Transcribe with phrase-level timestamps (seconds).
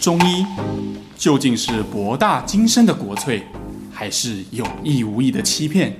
[0.00, 0.46] 中医
[1.14, 3.42] 究竟是博大精深的国粹，
[3.92, 5.94] 还是有意无意的欺骗？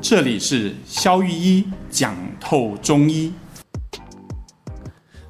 [0.00, 3.30] 这里是肖玉医讲透中医。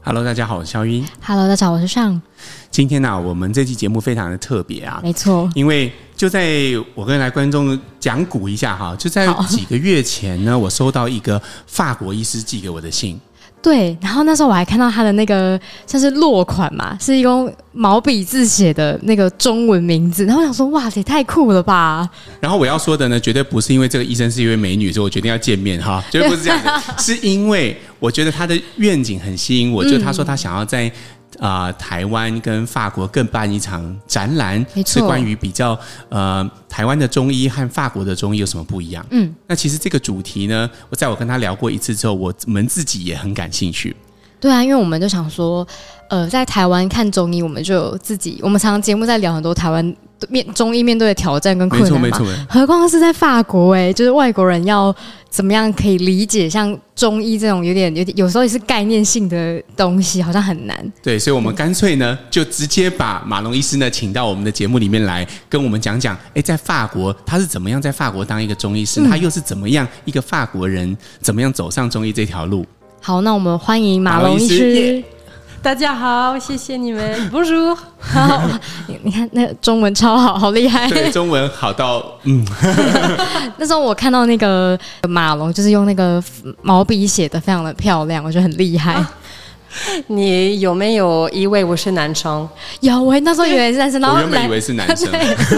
[0.05, 1.05] Hello，大家好，我是萧御医。
[1.21, 2.23] Hello，大家好，我是尚。
[2.71, 6.47] 今天呢、啊，我们这期节目非常的特别啊，没错，因为就在
[6.95, 13.21] 我跟来观众讲古一下哈，就在几个月前呢，我收到一个法国医师寄给我的信。
[13.67, 22.09] 对，然后那时候我还看到他的那个像是落款嘛，是一用毛笔字写的那个中文名字，然后我想说，哇，这也太酷了吧！
[22.39, 26.61] 然后我要说的呢，绝对不是因为这个医生是一位美女，所以我决定要见面哈， 绝对不是这样
[26.97, 30.89] 子，是因为我觉得他的愿景很吸引我，就他说他想要在。
[31.39, 39.05] 啊、呃，台湾跟法国各办一场展览，是关于比较呃台湾的中医和法国的中医有什么不一样？
[39.11, 43.95] 嗯，那其实这个主题呢，我在我跟他聊过一次之后，我们自己也很感兴趣。
[44.39, 45.67] 对啊，因为我们就想说，
[46.11, 49.97] 呃，在台湾看中医，我们就有自己，我们常常节目在聊很多台湾
[50.29, 52.47] 面中医面对的挑战跟困难嘛，没错没错。
[52.49, 54.95] 何况是在法国哎，就是外国人要
[55.29, 60.93] 怎么样可以理解像中医这种有点有点有时候也是概念性的东西，好像很难。
[61.03, 72.65] 对，所以我们干脆呢，就直接把马龙医师呢请到我们的节目里面来，跟我们讲讲，哎，在法国他是怎么样在法国当一个中医师，嗯、他又是怎么样一个法国人，怎么样走上中医这条路。
[73.03, 75.05] 好，那我们欢迎马龙医师。
[75.67, 77.13] 大家好，谢谢你们。
[77.29, 78.41] Bonjour，好，
[79.03, 80.89] 你看那中文超好，好厉害。
[80.89, 82.47] 对，中文好到嗯。
[83.59, 86.23] 那时候我看到那个马龙，就是用那个
[86.63, 88.93] 毛笔写的，非常的漂亮，我觉得很厉害。
[88.93, 89.13] 啊、
[90.07, 92.49] 你有没有以为我是男生？
[92.79, 95.13] 有，我那时候以为是男生，然后我原本以为是男生，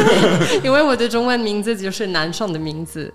[0.65, 3.12] 因为我的中文名字就是男生的名字。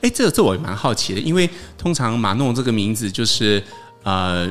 [0.00, 3.60] 哎，这个这我也蛮好奇的，因为通常马弄这个名字就是
[4.04, 4.48] 呃。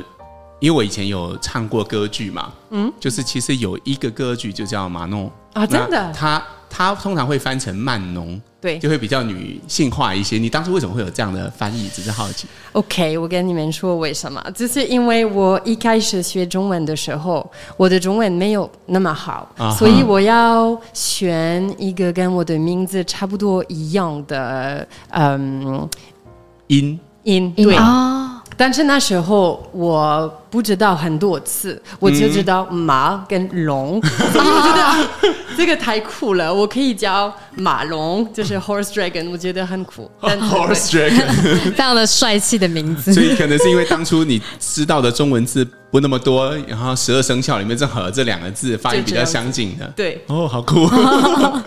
[0.65, 10.39] 因为我以前有唱过歌剧嘛，嗯，就是其实有一个歌剧就叫马诺啊，真的，他他通常会翻成曼农，对，就会比较女性化一些。
[10.39, 11.87] 你当初为什么会有这样的翻译？
[11.89, 12.47] 只是好奇。
[12.71, 25.87] OK，我跟你们说为什么，就是因为我一开始学中文的时候，我的中文没有那么好，啊、所以我要选一个跟我的名字差不多一样的，嗯，
[26.65, 28.31] 音音对啊。
[28.57, 40.09] 但是那时候我不知道很多次，我就知道马跟龙，嗯、所以我觉得这个太酷了，我可以叫马龙，就是 Horse Dragon，我觉得很酷。
[40.23, 41.27] 但 Horse Dragon，
[41.75, 43.13] 非常的帅气的名字。
[43.13, 49.85] 所以可能是因为当初你知道的中文字不那么多，然后十二生肖里面正好有这两个字发音比较相近的。
[49.93, 51.65] 对，哦，好酷 啊。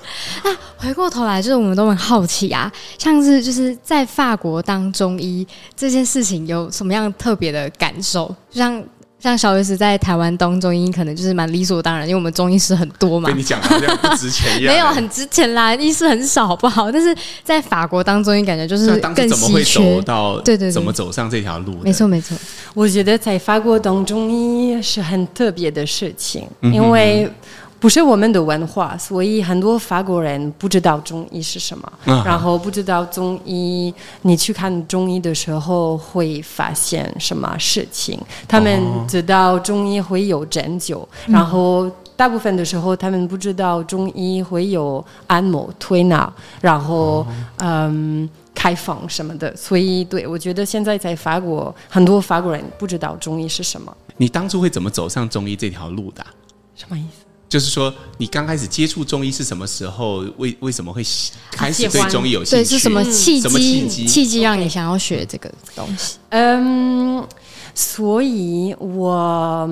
[0.78, 8.34] 回过头来，就是我们都很好奇啊，像是就是在法国当中医这件事情有什么样特别的感受？
[8.50, 8.82] 就像
[9.20, 13.28] 像萧医师在台湾当中医，可能就是蛮理所当然，因为我们中医师很多嘛。
[13.28, 16.90] 跟你讲好像不值钱一样， 没有很值钱啦，医师很少，好不好？
[16.92, 19.28] 但是在法国当中医，感觉就是更稀缺。
[19.28, 21.76] 怎么会走到对对，对，怎么走上这条路？
[21.82, 22.36] 没错没错，
[22.74, 27.30] 我觉得在法国当中医是很特别的事情，因为。
[27.80, 33.94] 不是我们的文化，所以很多法国人不知道中医是什么，啊、然后不知道中医。
[34.22, 38.18] 你去看中医的时候会发现什么事情？
[38.48, 47.26] 他们知道中医会有针灸，哦、然后大部分的时候他们不知道中医会有按摩、推拿，然后、哦、
[47.58, 49.54] 嗯开方什么的。
[49.56, 53.96] 所以，对，我觉得现在在法国，很多法国人不知道中医是什么。
[54.16, 56.26] 你当初会怎么走上中医这条路的？
[56.74, 57.17] 什么意思？
[57.48, 60.18] 就是说，你刚开始接触中医是什么时候？
[60.36, 61.02] 为为什么会
[61.50, 62.64] 开始对中医有兴趣？
[62.64, 63.40] 对，是什么契机？
[63.40, 64.06] 什么契机？
[64.06, 66.18] 契机让你想要学这个东西？
[66.28, 67.26] 嗯，
[67.74, 69.68] 所以我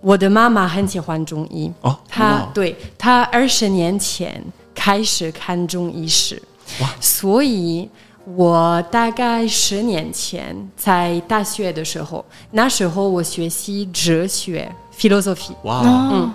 [0.00, 4.42] 我的妈妈很喜欢中医哦，她对她二十年前
[4.74, 6.40] 开始看中医史，
[6.80, 7.88] 哇，所以。
[8.36, 15.52] 我大概十年前在大学的时候，那时候我学习哲学 （philosophy）。
[15.62, 15.80] 哇，
[16.12, 16.30] 嗯，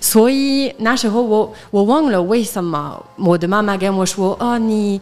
[0.00, 4.98] 所以那时候我我忘了为什么我的妈妈跟我说：“哦，你。”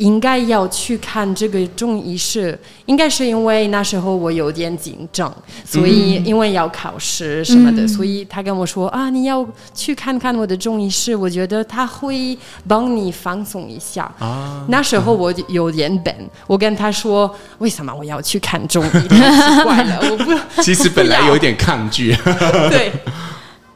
[0.00, 5.30] 应该要去看这个中医师，应该是因为那时候我有点紧张，
[5.62, 12.36] 所以因为要考试什么的，嗯、所以他跟我说啊，你要去看看我的中医师，我觉得他会
[12.66, 14.10] 帮你放松一下。
[14.18, 16.14] 啊，那时候我有点笨，
[16.46, 19.08] 我跟他说，为什么我要去看中医？
[19.08, 22.16] 太 奇怪了，我不，其实本来有点抗拒。
[22.72, 22.90] 对，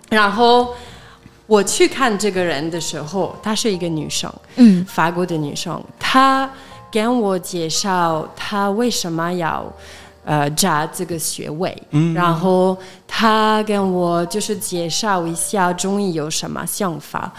[0.09, 0.75] 然后。
[1.47, 5.83] 我去看这个人的时候，她是一个女生，嗯，法国的女生。
[5.99, 6.51] 她
[6.91, 9.65] 跟我介绍她为什么要
[10.25, 12.77] 呃扎这个穴位，嗯，然后
[13.07, 17.33] 她跟我就是介绍一下中医有什么想法。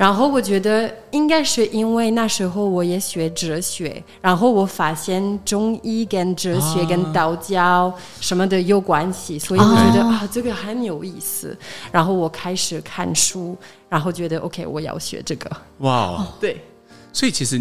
[0.00, 11.54] 然后我觉得应该是因为那时候我也学哲学，然后我发现中医跟哲学跟道教什么的有关系，所以我觉得啊这个很有意思。
[11.92, 13.54] 然后我开始看书，
[13.90, 15.50] 然后觉得 OK，我要学这个。
[15.80, 16.64] 哇 Wow，对，
[17.12, 17.60] 所以其实。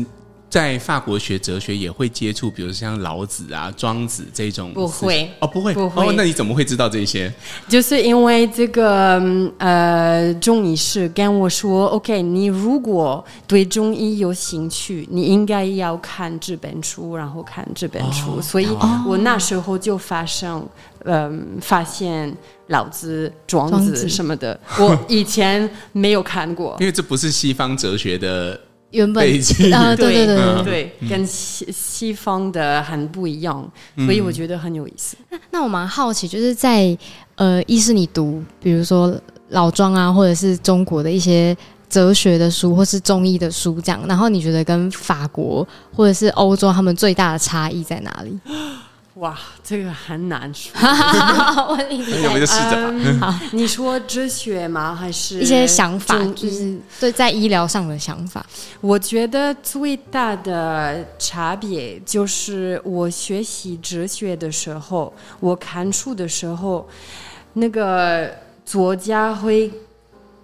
[0.49, 4.73] 在法国学哲学也会接触，比如像老子啊、庄子这种。
[4.73, 6.07] 不会哦，不会，不会。
[6.07, 7.31] 哦，那你怎么会知道这些？
[7.67, 9.21] 就是因为这个
[9.59, 18.37] 呃，中医师跟我说，OK，你如果对中医有兴趣，你应该要看这本书，然后看这本书。
[18.37, 18.67] 哦、所以
[19.05, 20.67] 我那时候就发生，
[21.05, 22.35] 嗯、呃，发现
[22.67, 28.59] 老子、庄子什么的，我以前没有看过， 因为这不是西方哲学的。
[28.91, 29.23] 原本
[29.73, 35.15] 啊，对对对跟西西方的很不一样，所以我觉得很有意思。
[35.29, 36.97] 那那我蛮好奇，就是在
[37.35, 39.15] 呃，一是你读，比如说
[39.49, 41.55] 老庄啊，或者是中国的一些
[41.89, 48.39] 哲学的书，或是中医的书这样，然后你觉得跟法国或者是欧洲他们最大的差异在哪里？
[49.19, 50.71] 哇，这个很难说。
[50.79, 52.89] 我问你，我们就试着。
[52.89, 54.95] 嗯、好，你说哲学吗？
[54.95, 56.17] 还是一些想法？
[56.33, 58.45] 就是对在医疗上的想法。
[58.79, 66.87] 我觉得最大的差别就是，我学习哲学的时候，我看书的时候，
[67.53, 68.31] 那个
[68.63, 69.69] 作家会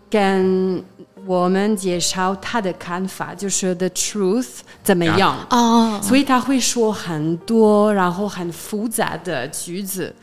[0.10, 0.84] 跟。
[1.26, 5.36] 我们介绍他的看法，就是 the truth 怎么样？
[5.50, 10.14] 哦，所以他会说很多，然后很复杂的句子，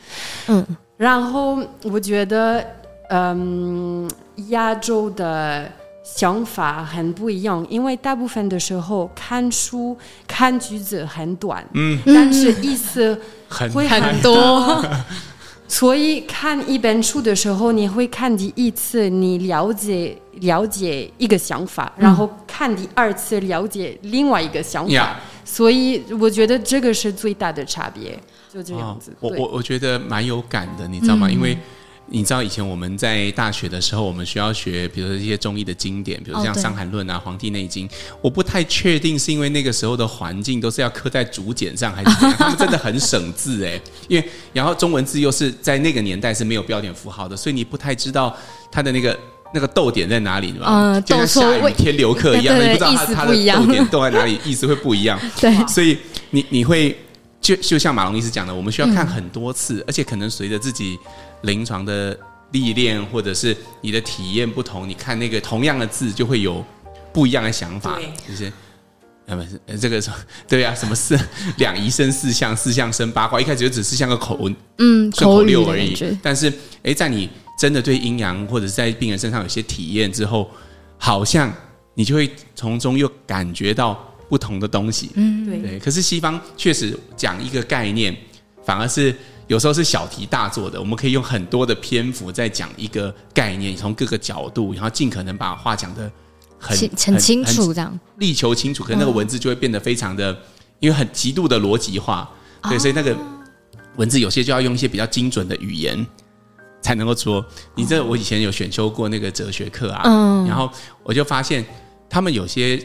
[0.47, 0.65] 嗯，
[0.97, 2.65] 然后我觉得，
[3.09, 4.09] 嗯，
[4.49, 5.69] 亚洲的
[6.03, 13.19] 想法很不一样，因为大部分的时候看书看句子很短，嗯，但是意思
[13.73, 14.83] 会很多。
[15.73, 24.91] 所以看一本书的时候，你会看第一次，你了解了解一个想法，嗯、然后看第二次，了解另外一个想法。
[24.91, 25.15] Yeah.
[25.43, 28.19] 所以我觉得这个是最大的差别，
[28.53, 29.09] 就这样子。
[29.13, 31.27] 哦、我我我觉得蛮有感的，你知道吗？
[31.27, 31.57] 嗯、因为。
[32.13, 37.89] 你知道以前我们在大学的时候，我们需要学，比如说一些中医的经典，比如像《伤寒论》啊，《黄帝内经》。
[38.21, 42.35] 我不太确定是因为那个时候的环境都是要刻在竹简上，还是怎样？
[42.37, 48.37] 他们真的很省字哎， 因为然后中文字又是在那个年代是没有标点符号的，所以你不太知道
[48.71, 49.19] 它的那个
[49.51, 50.67] 那个逗点在哪里，对吧？
[50.69, 55.19] 嗯，就像下雨天留客一样，你不知道它它的逗点逗在哪里，意思会不一样。
[55.41, 55.97] 对，所以
[56.29, 56.95] 你你会
[57.41, 60.95] 就就像马龙医师讲的，我们需要看很多次，而且可能随着自己
[61.43, 62.17] 临床的。
[62.53, 66.63] 历练或者是你的体验不同，你看那个同样的字就会有
[67.11, 68.53] 不一样的想法，对就是
[69.25, 69.43] 那么
[69.81, 69.99] 这个
[70.47, 71.19] 对啊，什么四
[71.57, 74.47] 两仪生四象，四象生八卦，一开始就只是像个口
[74.77, 75.97] 嗯顺口溜而已。
[76.21, 76.53] 但是
[76.83, 80.47] 哎，在你真的对阴阳或者是在病人身上有些体验之后，
[80.99, 81.51] 好像
[81.95, 85.09] 你就会从中又感觉到不同的东西。
[85.15, 85.79] 嗯，对，对。
[85.79, 88.15] 可是西方确实讲一个概念，
[88.63, 89.11] 反而是。
[89.53, 96.11] 有时候是小题大做的，我们可以用很多的篇幅在讲一个概念，从各个角度，然后尽可能把话讲得
[96.57, 98.83] 很很清楚，这样力求清楚。
[98.83, 100.35] 可是那个文字就会变得非常的，
[100.79, 102.27] 因为很极度的逻辑化，
[102.67, 103.15] 对，所以那个
[103.97, 106.03] 文字有些就要用一些比较精准的语言
[106.81, 107.45] 才能够说。
[107.75, 110.01] 你这我以前有选修过那个哲学课啊，
[110.47, 110.67] 然后
[111.03, 111.63] 我就发现
[112.09, 112.83] 他们有些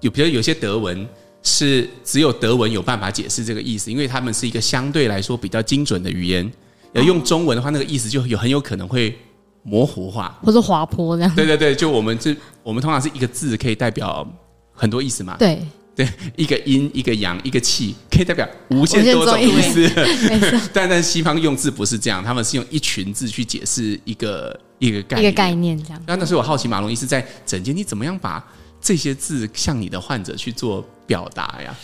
[0.00, 1.08] 有，比如有些德文。
[1.42, 6.50] 是只有德文有办法解释这个意思，因为他们是一个相对来说比较精准的语言。
[6.92, 9.18] 要用中文的话，那个意思就有很有可能会
[9.62, 11.34] 模糊化，或者滑坡这样。
[11.34, 14.30] 对对对，就我们这我们通常是一个字可以代表
[14.74, 15.34] 很多意思嘛。
[15.38, 15.58] 对
[15.96, 16.06] 对，
[16.36, 19.90] 一个阴一个阳一个气可以代表无限多种意思。
[20.72, 26.02] 但但西方用字不是这样，他们是用一群字去解释一个一个概念，一个概念这样。
[26.06, 28.44] 那那所以我好奇马龙医师在诊间你怎么样把
[28.82, 31.74] 这些字向你的患者去做表达呀？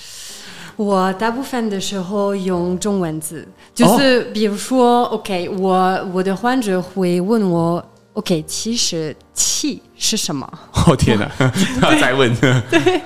[0.76, 10.46] 我大部分的时候用中文字，就是比如说、哦、，OK，我我的患者会问我，OK，其实气是什么？
[10.86, 11.30] 哦天哪，
[11.80, 13.00] 他再问，对，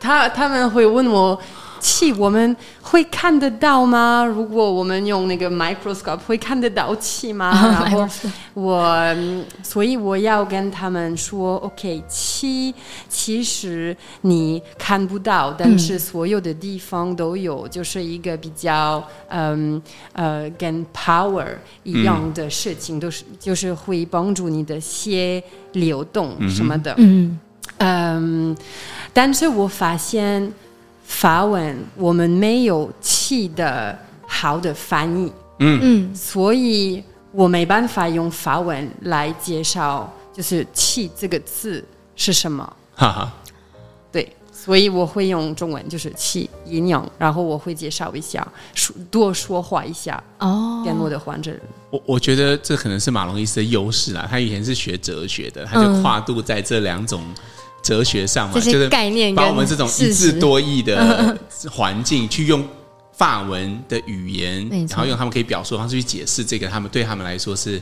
[0.00, 1.40] 他他们会问我。
[1.80, 4.24] 气我们会看得到吗？
[4.24, 7.50] 如果我们用那个 microscope 会看得到气吗？
[7.80, 8.06] 然后
[8.54, 9.16] 我，
[9.62, 12.74] 所以我要跟他们说，OK，气
[13.08, 19.80] 其实你看不到，但是所有的地方都有，就是一个比较嗯
[20.12, 21.48] 呃跟 power
[21.82, 26.94] 一样的事情，都是就是会帮助你的血流动什么的。
[26.98, 27.40] 嗯
[27.78, 28.56] 嗯，
[29.14, 30.52] 但是我发现。
[31.10, 33.98] 法文我们没有气的
[34.28, 35.30] 好的翻译。
[35.58, 37.02] 嗯嗯，所以
[37.32, 42.64] 我没办法用法文来介绍，就是“气”这个字是什么。
[42.94, 43.32] 哈哈，
[44.12, 51.52] 对，所以我会用中文，就是“气”阴阳，然后我会介绍一下，说多说话一下哦，跟我的患者。
[51.90, 57.22] 我我觉得这可能是马龙医师的优势啦，他以前是学哲学的，他就跨度在这两种
[57.82, 61.38] 哲学上嘛，嗯、就是概念把我们这种一字多义的
[61.70, 62.64] 环境去用。
[63.12, 67.78] 法文的语言，然后用他们可以表述的方式去解释这个，他们对他们来说是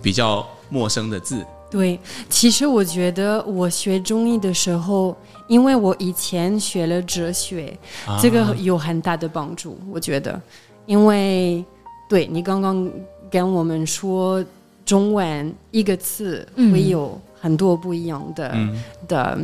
[0.00, 1.44] 比较陌生的字。
[1.68, 1.98] 对，
[2.30, 5.16] 其实我觉得我学中医的时候，
[5.48, 7.76] 因为我以前学了哲学，
[8.06, 9.76] 啊、这个有很大的帮助。
[9.90, 10.40] 我觉得，
[10.86, 11.64] 因为
[12.08, 12.88] 对你刚刚
[13.28, 14.44] 跟我们说，
[14.84, 19.38] 中文一个字会有很多不一样的、嗯、的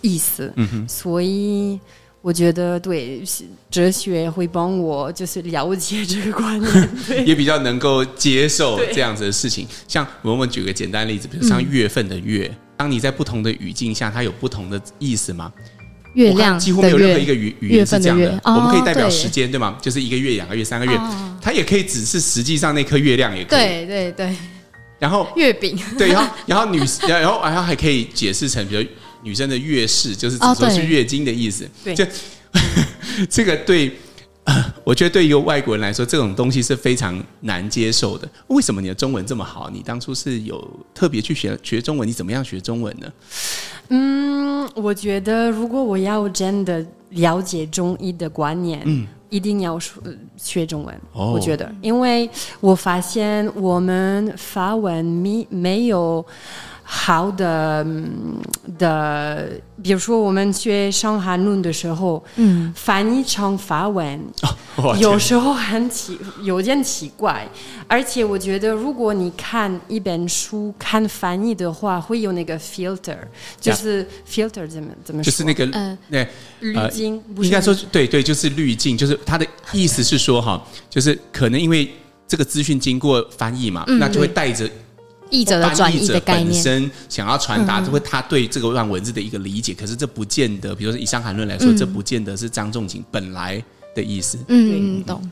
[0.00, 1.78] 意思，嗯、所以。
[2.22, 3.22] 我觉得对
[3.70, 6.88] 哲学会帮我，就是了解这个观念，
[7.24, 9.64] 也比较能够接受这样子的事情。
[9.86, 15.52] 像我们举个简单例子，比如像月份的月，嗯、当你在不同的语境下，它有不同的意思吗？
[16.14, 18.40] 月亮几乎没有任何一个语语言是这样的。
[18.44, 19.78] 我们可以代表时间，对吗？
[19.80, 20.98] 就是一个月、两个月、三个月，
[21.40, 23.60] 它也可以只是实际上那颗月亮也可以。
[23.60, 24.36] 对对对。
[24.98, 28.84] 然后月饼，对，然后然后女，然后然后还可以解释成，比如。
[29.22, 32.04] 女生的月事就是指说是月经的意思，哦、对，就
[33.28, 33.90] 这个对，
[34.84, 38.28] 我觉得对一个外国人来说，这种东西是非常难接受的。
[38.46, 39.68] 为什么你的中文这么好？
[39.68, 42.08] 你当初是有特别去学学中文？
[42.08, 43.12] 你怎么样学中文呢？
[43.88, 49.92] 嗯，我觉得如果我要真的了解中医的观念，嗯，一定要学
[50.36, 50.94] 学中文。
[51.12, 52.28] 哦、我觉得，因为
[52.60, 56.24] 我发现我们法文没没有。
[56.88, 57.84] 好的
[58.78, 59.50] 的，
[59.82, 64.24] 比如说我们学《伤寒论》的时候，嗯，翻译成法文，
[64.76, 67.44] 哦、有时候很奇，有点奇怪。
[67.88, 73.18] 而且我觉得，如果你看一本书看翻译的话，会有那个 filter，
[73.60, 75.24] 就是 filter 怎么怎么说？
[75.24, 76.24] 就是那个呃，那
[76.60, 81.92] 滤镜，应该说对对，就是滤镜，就是它的意思是说哈，就是可能因为
[82.28, 84.70] 这个资讯经过翻译嘛，嗯、那就会带着。
[85.30, 89.72] 译者的转译的概念，本身想要传达，就会他对这个段文字的一个理解。
[89.72, 93.62] 嗯、可是这不见得，比如说以《伤寒论》来说，嗯、这不见得是张仲景本来
[93.94, 94.38] 的意思。
[94.48, 95.30] 嗯，懂。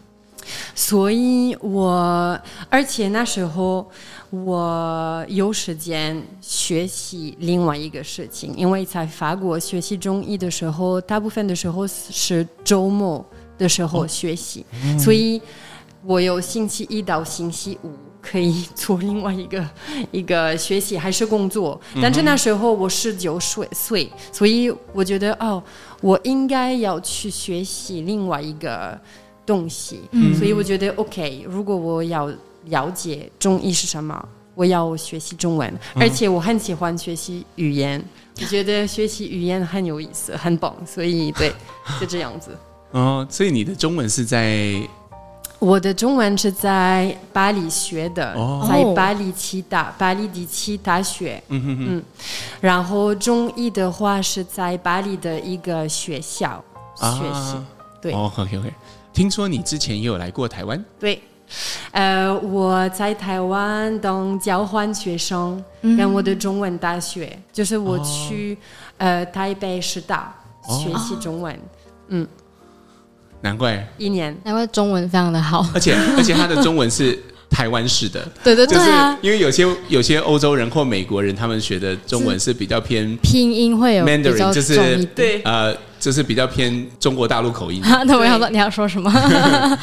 [0.75, 3.91] 所以我，而且那时候
[4.29, 13.25] 我有时间学习另外一个事情，因为在法国学习中医的时候，大部分的时候是周末
[13.57, 15.41] 的时候学习，哦嗯、所以
[16.05, 17.91] 我有星期一到星期五。
[18.25, 19.69] 可以做另外一个
[20.11, 25.63] 一个学习还是工作，但是那时候我十九岁岁，所以我觉得哦，
[26.01, 28.99] 我应该要去学习另外一个
[29.45, 31.45] 东西，嗯、所以我觉得 OK。
[31.47, 32.33] 如果我要
[32.65, 38.03] 了解中医是什么，我要学习中文，而且我很喜欢学习语言，
[38.41, 41.53] 我觉得学习语言很有意思，很棒，所以对，
[42.01, 42.57] 就这样子。
[42.93, 44.81] 哦，所以你的中文是在？
[45.59, 48.35] 我的中文是在巴黎学的，
[48.69, 51.43] 在巴黎七大巴黎第七大学。
[51.49, 52.05] 嗯哼哼嗯，
[52.61, 56.63] 然后中医的话是在巴黎的一个学校
[56.97, 57.57] 学习。
[58.03, 58.73] 对，哦，OK OK。
[59.13, 60.85] 听说你之前也有来过台湾？
[61.01, 61.23] 对，
[61.93, 68.59] 呃，我在台湾当交换学生，跟我的中文大学，就是我去
[68.99, 70.35] 呃台北师大
[70.65, 71.59] 学习中文。
[72.09, 72.29] 嗯。
[73.45, 77.17] 难怪一年，难怪中文非常的好，而且而且他的中文是
[77.51, 87.83] 台湾式的， 对对对啊，因为有些有些欧洲人或美国人，他们学的中文是比较偏拼音会有 Mandarin，就是对呃，就是比较偏中国大陆口音。
[88.07, 89.13] 那我要说你要说什么？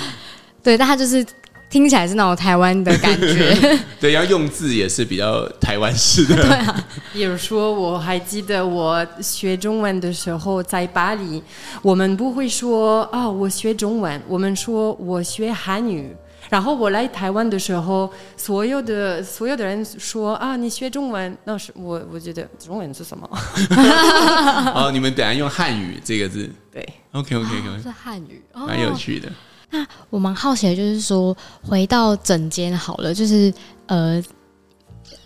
[0.63, 1.23] 对，但他就是。
[1.71, 6.35] 听起来是那种台湾的感觉， 对，要用字也是比较台湾式的。
[6.43, 11.41] 对啊，比如说，我还记得我学中文的时候，在巴黎，
[11.81, 16.13] 我们不会说啊、哦，我学中文，我们说我学韩语。
[16.49, 23.29] 然后我来台湾的时候，所有的所有的人说啊，你学中文，那是我我觉得中文是什么？
[24.75, 29.31] 哦，你们等下用汉语这个字，对，OK OK OK，、哦、是汉语，蛮有趣的。
[29.71, 33.51] 那我蛮好奇的，就是说回到诊间好了，就是
[33.87, 34.21] 呃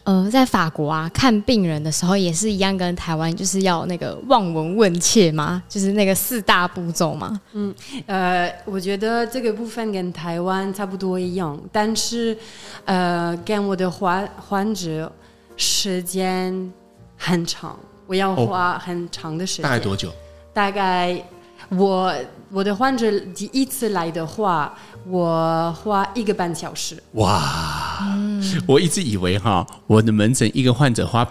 [0.04, 5.64] 呃，在法国啊看病人的时候也是一样，跟台湾就是要那个望闻问切嘛？
[5.68, 7.42] 就是那个四大步骤嘛？
[7.54, 7.74] 嗯
[8.06, 12.38] 呃，我觉得这个部分跟台湾差不多一样，但是
[12.86, 15.12] 呃，跟我的患患者
[15.58, 16.72] 时间
[17.18, 17.76] 很长，
[18.06, 19.66] 我要花很长的时间。
[19.66, 20.12] 哦，大概多久？
[20.54, 21.26] 大概
[21.70, 22.14] 我。
[22.52, 24.74] 我的患者第一次来的话，
[25.10, 26.96] 我花一个半小时。
[27.14, 31.28] 哇，嗯、我一直以为哈，我的门诊一个患者花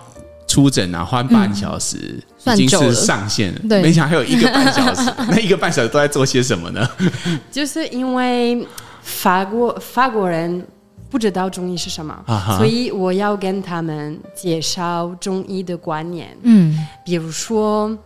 [0.47, 5.11] 出诊啊，花半小时、嗯、已经是上限了，对，没想到还有一个半小时。
[5.31, 6.87] 那一个半小时都在做些什么呢？
[7.51, 8.67] 就是因为
[9.01, 10.67] 法国法国人
[11.09, 12.15] 不知道中医是什么，
[12.59, 16.37] 所以我要跟他们介绍中医的观念。
[16.43, 17.97] 嗯，比如说。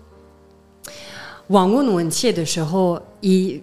[1.49, 3.61] 望闻问切的时候，一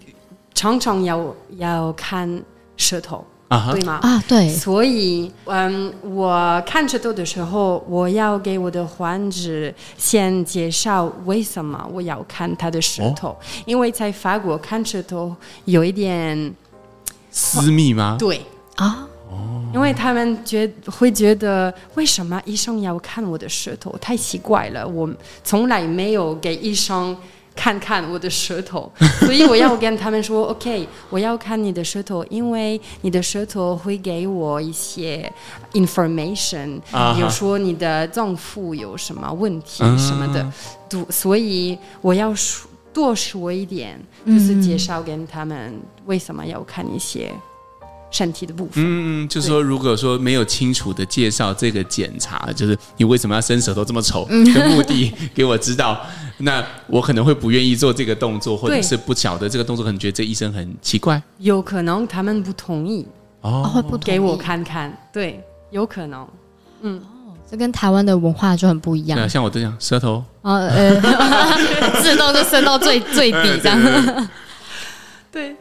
[0.53, 2.41] 常常要要看
[2.77, 3.71] 舌头，uh huh.
[3.73, 3.99] 对吗？
[4.01, 4.49] 啊，对。
[4.49, 13.37] 所以，嗯，我看舌头的时候，我要给我的患者先介绍为什么我要看他的舌头，oh?
[13.65, 16.53] 因为在法国看舌头有一点
[17.29, 18.15] 私密吗？
[18.19, 18.41] 对
[18.77, 19.75] 啊，oh.
[19.75, 23.95] 因为他们觉会觉得为什么医生要看我的舌头？
[24.01, 25.07] 太奇怪了，我
[25.43, 27.15] 从来没有给医生。
[27.55, 28.91] 看看我的舌头，
[29.25, 35.31] 所以我要跟他们说，OK，我要看你的舌头，因为你的舌头会给我一些
[35.73, 36.79] information，
[37.15, 40.51] 比如说你的脏腑有什么问题什么的，
[40.89, 47.31] 都，所以我要说多说一点，就是介绍跟他们为什么要看一些。
[48.11, 55.99] 身体的部分，嗯，就是说，如果说没有清楚的介绍这个检查，就是你为什么要伸舌头这么丑的目的给我知道，
[56.37, 63.05] 那我可能会不愿意做这个动作，或者是不晓得这个动作，可能觉得这医生很奇怪，有可能他们不同意。
[63.41, 66.27] 哦，不给我看看，对，有可能，
[66.81, 66.99] 嗯，
[67.47, 70.99] 这跟台湾的文化就很不一样，像我这样舌头，呃，
[72.01, 74.27] 自动就伸到最最底 这样，
[75.31, 75.55] 对。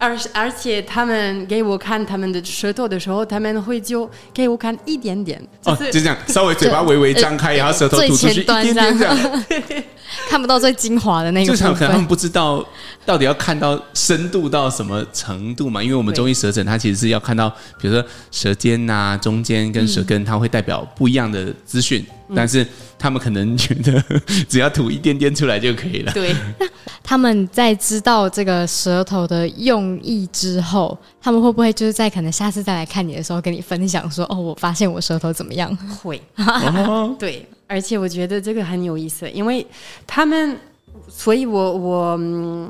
[0.00, 9.44] 而而且他们给我看他们的舌头的时候，他们会就给我看一点点，就是、哦，就这样，稍微嘴巴微微张开， 呃、然后舌头吐出去一点点这样，
[10.30, 11.54] 看不到最精华的那个。
[11.54, 12.66] 就可能他们不知道
[13.04, 15.82] 到底要看到深度到什么程度嘛？
[15.82, 22.66] 因为我们中医舌诊，它其实是要看到，比如说舌尖呐、啊、中间跟舌根，它会代表不一样的资讯，嗯、但是。
[23.02, 24.04] 他们可能觉得
[24.46, 26.12] 只要吐一点点出来就可以了。
[26.12, 26.36] 对，
[27.02, 36.20] 他们在知道这个舌头的用意之后，他们会不会就是在可能下次再来看你的时候跟你分享说：“哦，我发现我舌头怎么样？” 会，
[37.18, 39.66] 对，而且我觉得这个很有意思，因为
[40.06, 40.54] 他们，
[41.08, 42.18] 所以我我。
[42.20, 42.68] 嗯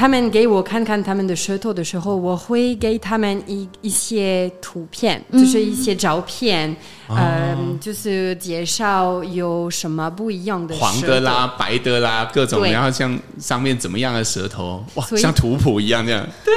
[0.00, 6.74] 他们给我看看他们的舌头的时候，我会给他们一一些图片，就是一些照片，
[7.10, 16.26] 嗯、呃，就是介绍有什么不一样的，黄的啦、白的啦，各种，然后像上面怎么样的舌头，哇，像图谱一样这样。
[16.42, 16.54] 对。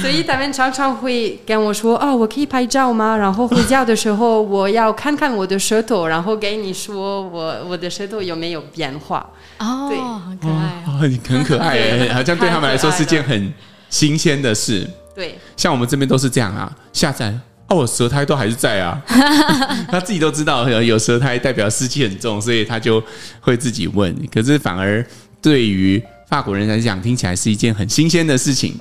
[0.00, 3.14] 所以他们常常会跟我说：“哦，我可以拍照吗？
[3.14, 9.28] 然后回家的时候，我要看看我的舌头，然后给你说我我的舌头有没有变化。”
[9.60, 13.52] 哦，对，很可爱，哦， 很很可爱， 对好像对他们来说是件很
[13.90, 14.88] 新鲜的事。
[15.14, 17.32] 对，像我们这边都是这样啊，下载
[17.68, 19.02] 哦，我舌苔都还是在啊，
[19.90, 23.02] 他自己都知道有舌苔代表湿气很重，所以他就
[23.40, 24.14] 会自己问。
[24.32, 25.04] 可是反而
[25.40, 28.74] 对于法国人来讲，听起来是一件很新鲜的事情。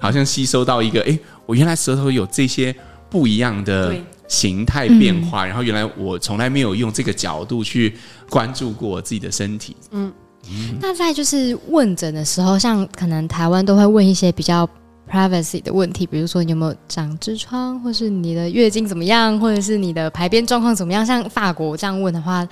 [0.00, 2.72] 好像吸收到一个，哎，我原来舌头有这些
[3.10, 3.92] 不一样的
[4.28, 7.92] 形态变化，嗯、然后原来我从来没有用这个角度去
[8.30, 9.76] 关注过我自己的身体。
[9.90, 10.12] 嗯，
[10.50, 14.68] 嗯，那在就是问诊的时候，像可能台湾都会问一些比较
[15.10, 21.04] privacy 的问题，比如说你有没有长痔疮，或是你的月经怎么样，或者是你的排便状况怎么样？
[21.04, 22.46] 像法国这样问的话，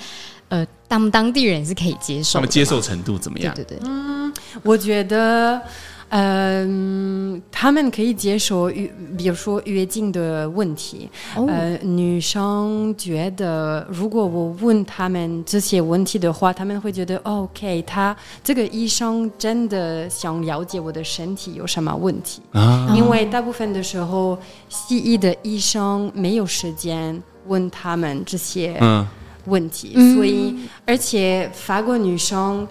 [0.48, 3.54] 呃，当当地人是可以接受，他们接受程度怎么样？
[3.54, 4.32] 对对对，嗯，
[4.62, 5.60] 我觉得。
[6.08, 8.88] 嗯，他们可以接受月，
[9.18, 11.08] 比如说月经的问题。
[11.34, 11.48] Oh.
[11.48, 22.40] 呃，女生觉得，如果我问他们这些问题的话，他们会觉得 OK，他这个医生真的想了解我的身体有什么问题。
[22.52, 22.94] Ah.
[22.94, 24.38] 因为大部分的时候，
[24.68, 28.80] 西医的医生没有时间问他们这些
[29.46, 30.14] 问题，uh.
[30.14, 30.54] 所以
[30.86, 32.66] 而且法国女生。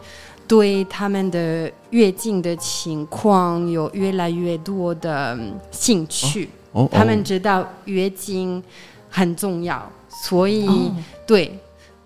[0.48, 5.38] 对他们的月经的情况有越来越多的
[5.72, 8.62] 兴趣，哦哦、他们知道月经
[9.10, 11.58] 很重要，所以、哦、对，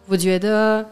[0.08, 0.86] 我觉得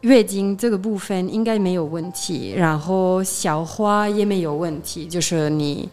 [0.00, 5.88] 月经这个部分应该没有问题，然后消化也没有问题，就是你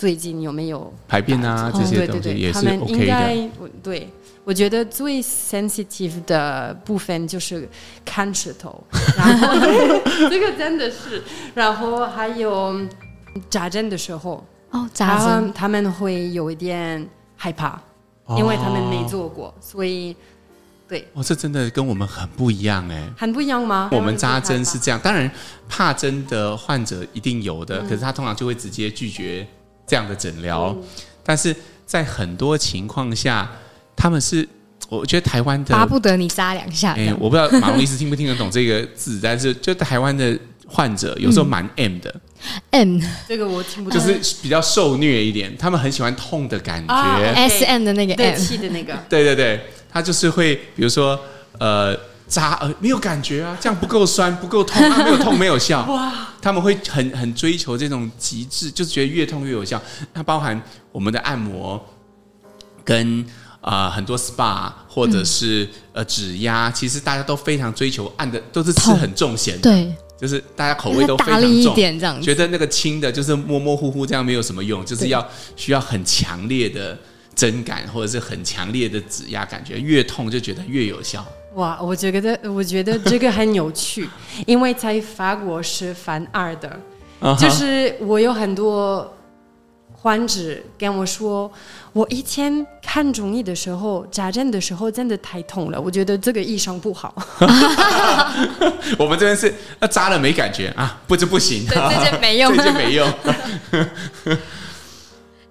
[0.00, 3.36] 最近有没有排便啊这些东西也是应该
[3.82, 4.08] 对。
[4.42, 7.68] 我觉得最 sensitive 的部分就是
[8.02, 8.82] 看舌头，
[9.14, 9.54] 然后
[10.30, 11.22] 这个真的是，
[11.54, 12.74] 然后还有
[13.50, 15.52] 扎针的时候哦，扎针。
[15.52, 17.78] 他们会有一点害怕，
[18.38, 20.16] 因为他们没做过，所以
[20.88, 23.90] 对，哦，这真的跟我们很不一样哎，很不一样吗？
[23.92, 25.30] 我们扎针是这样，当然
[25.68, 29.46] 怕针的患者一定有的，嗯、可是他通常就会直接拒绝
[29.90, 30.68] 这样的诊疗。
[30.78, 30.82] 嗯、
[31.24, 33.50] 但是在很多情况下，
[33.96, 34.48] 他们是
[34.88, 36.92] 我觉得台湾的巴不得你扎两下。
[36.92, 42.08] 哎，我不知道马龙医师听不听得懂这个字， 但是就台湾的患者有时候蛮 M 的。
[42.10, 42.20] 嗯
[42.70, 42.98] M
[43.28, 46.94] 这个我听不懂，就是比较受虐一点，他们很喜欢痛的感觉。
[47.34, 49.60] S M 的那个 M 气的那个，对对对，
[49.92, 51.20] 他就是会，比如说
[51.58, 51.94] 呃
[52.30, 55.84] 扎耳没有感觉啊，这样不够酸不够痛， 啊，没有痛没有效。
[55.86, 59.82] 哇，他们会很很追求这种极致，就是觉得越痛越有效。
[60.14, 60.58] 它包含
[60.92, 61.84] 我们的按摩
[62.84, 63.22] 跟
[63.60, 69.92] 啊、呃、很多 SPA 或者是呃指压，其实大家都非常追求按的都是吃很重咸的，对。
[70.20, 76.94] 就是大家口味都非常重，大力一点这样，觉得那个轻的，就是模模糊糊这样没有什么用，就是要需要很强烈的
[77.34, 81.26] 针感或者是很强烈的指压感觉，越痛就觉得越有效。
[81.54, 84.08] 哇，我觉得我觉得这个很有趣，
[84.46, 86.80] 因为在法国是反二的，
[87.38, 89.12] 就是我有很多。
[90.02, 91.52] 患者跟我说，
[91.92, 97.14] 我以前看中医的时候扎针的时候真的太痛了，我觉得这个医生不好。
[98.98, 101.66] 我们这边是那扎了没感觉啊，不就不行？
[101.68, 103.06] 对，这件没用， 这件没用。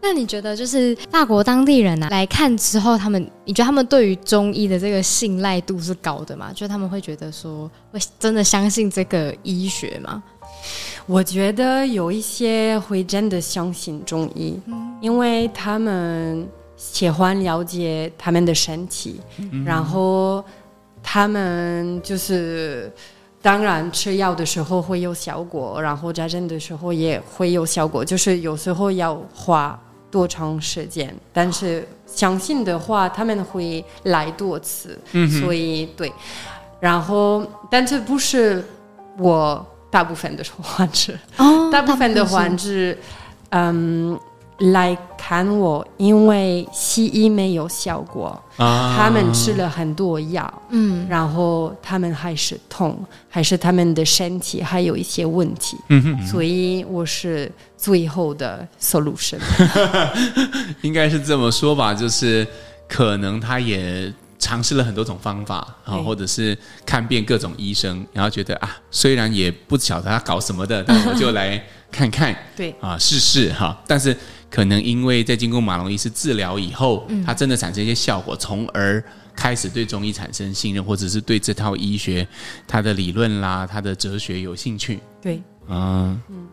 [0.01, 6.51] 那你觉得，就是法国当地人啊来看之后，他们你觉得他们对于中医的这个信赖度是高的吗？
[6.55, 10.23] 就他们会觉得说，会真的相信这个医学吗？
[11.05, 20.43] 我觉得有一些会真的相信中医，嗯、因为他们喜欢了解他们的身体，嗯、然后
[21.03, 22.91] 他们就是
[23.41, 29.79] 当然吃药的时候会有效果，然后扎针的时候也会有效果，就是有时候要花
[30.11, 36.11] 多长时间，但是相信的话他们会来多次，嗯、所以对，
[36.79, 38.63] 然后但是不是
[39.17, 39.65] 我。
[39.91, 42.95] 大部分的患者，哦、大部分的患者，
[43.49, 44.15] 嗯，
[44.59, 52.97] 来看我，因为西医没有效果，啊、他们吃了很多药，嗯，然后他们还是痛，
[53.29, 59.39] 还是他们的身体还有一些问题，嗯哼，所以我是最后的 solution，
[60.81, 62.45] 应该是这么说吧，就是
[62.87, 64.13] 可能他也。
[64.41, 72.73] 尝试了很多种方法啊，或者是看遍各种医生，然后觉得啊，虽然也不晓得他搞什么的，但我就来看看， 对。
[72.79, 73.77] 啊，试试哈。
[73.85, 74.17] 但是
[74.49, 79.03] 可能因为在经过马龙医师治疗以后，他真的产生一些效果，从而
[79.35, 82.27] 开始对中医产生信任，或者是对这套医学
[82.67, 84.99] 它的理论啦、它的哲学有兴趣。
[85.21, 86.47] 对，嗯嗯。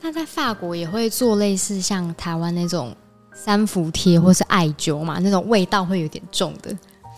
[0.00, 2.96] 那在法国也会做类似像台湾那种
[3.34, 6.74] 三伏贴或是艾灸嘛，那种味道会有点重的。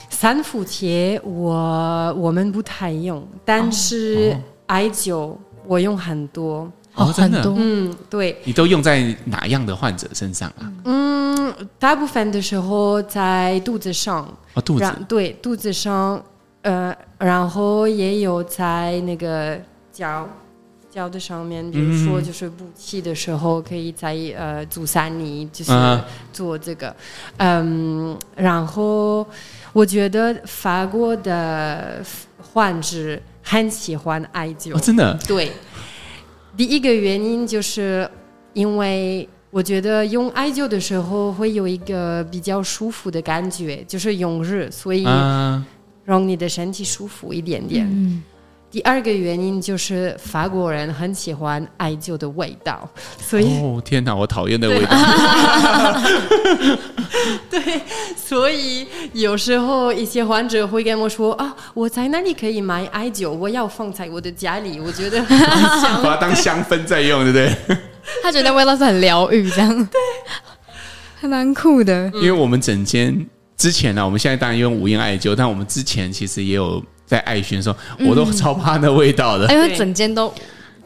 [0.08, 4.36] 三伏贴我我们不太用，但是
[4.66, 5.36] 艾灸
[5.66, 8.36] 我用很多哦，很多，嗯，对。
[8.44, 10.72] 你都用在哪样的患者身上啊？
[10.84, 16.22] 嗯，大部分的时候在肚子上，哦，肚子，对，肚子上，
[16.62, 19.58] 呃，然后也有在那个
[19.92, 20.28] 脚
[20.90, 25.72] 脚的上面，比如说就是补气的时候，可以在呃足三里就是
[26.32, 26.94] 做这个，
[27.38, 29.26] 嗯，然后。
[29.72, 32.02] 我觉得法国的
[32.42, 35.16] 患者很喜欢艾灸，哦，真的。
[35.28, 35.52] 对，
[36.56, 38.08] 第一个原因就是
[38.52, 45.04] 因为我觉得用艾灸的时候会有一个比较舒服的感觉，就是用热，所以
[46.04, 47.86] 让你的身体舒服一点点。
[47.90, 48.22] 嗯
[48.70, 54.90] 第二个原因就是法国人很喜欢艾灸的味道，所以哦天哪，我讨厌的味道。
[57.50, 57.60] 对，
[58.16, 63.30] 所以有时候一些患者会跟我说啊，我在哪里可以买艾灸？
[63.30, 67.68] 我要放在我的家里，我觉得 把它当香氛在用，对不对？
[68.22, 70.00] 他觉得味道是很疗愈，这样对，
[71.20, 72.08] 还蛮酷的。
[72.14, 76.80] 因为我们整间之前呢、啊，我们现在当然用无烟艾灸，但我们之前其实也有。
[77.10, 77.76] 在艾熏的时候，
[78.08, 80.32] 我都超怕那味道的，因为整间都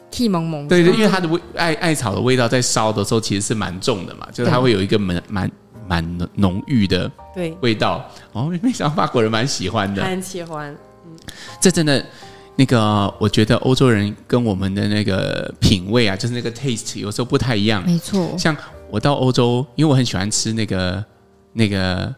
[0.09, 0.67] 气蒙蒙。
[0.67, 5.51] 对对，因为它的味艾艾草的味道在烧的时候其实是蛮重的嘛，就是它会有一个蛮蛮
[5.87, 8.03] 蛮浓郁的对味道。
[8.31, 10.75] 哦，没想到法国人蛮喜欢的，很喜欢。
[11.05, 11.15] 嗯，
[11.61, 12.03] 这真的
[12.55, 17.85] 那个，我觉得欧洲人跟我们的那个品味啊，就是那个 taste 有时候不太一样。
[17.85, 18.57] 没错，像
[18.89, 21.05] 我到欧洲，因为我很喜欢吃那个
[21.53, 22.15] 那个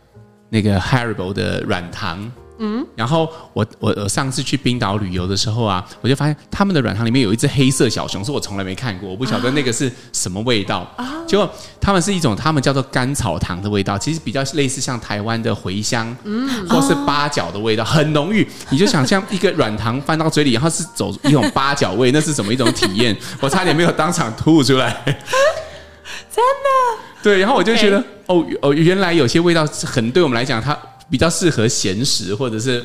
[0.48, 2.32] 那个 Haribo 的软糖。
[2.60, 10.80] 嗯，然后我我我上次去冰岛旅游的时候啊，我就发现他们的软糖里面有一只黑色小熊，是我从来没看过，我不晓得那个是什么味道。
[10.96, 18.48] 啊，结果他们是一种他们叫做甘草糖的味道，其实比较类似像台湾的茴香，嗯，或是八角的味道，很浓郁。
[18.70, 23.15] 你就想象一个软糖放到嘴里，然后是走一种八角味，那是什么一种体验？
[23.39, 25.04] 我差点没有当场吐出来。
[25.06, 27.04] 真的？
[27.22, 30.78] 对，然后我就觉得，哦哦，原来有些味道很对我们来讲，它。
[31.10, 32.84] 比较适合咸食，或者是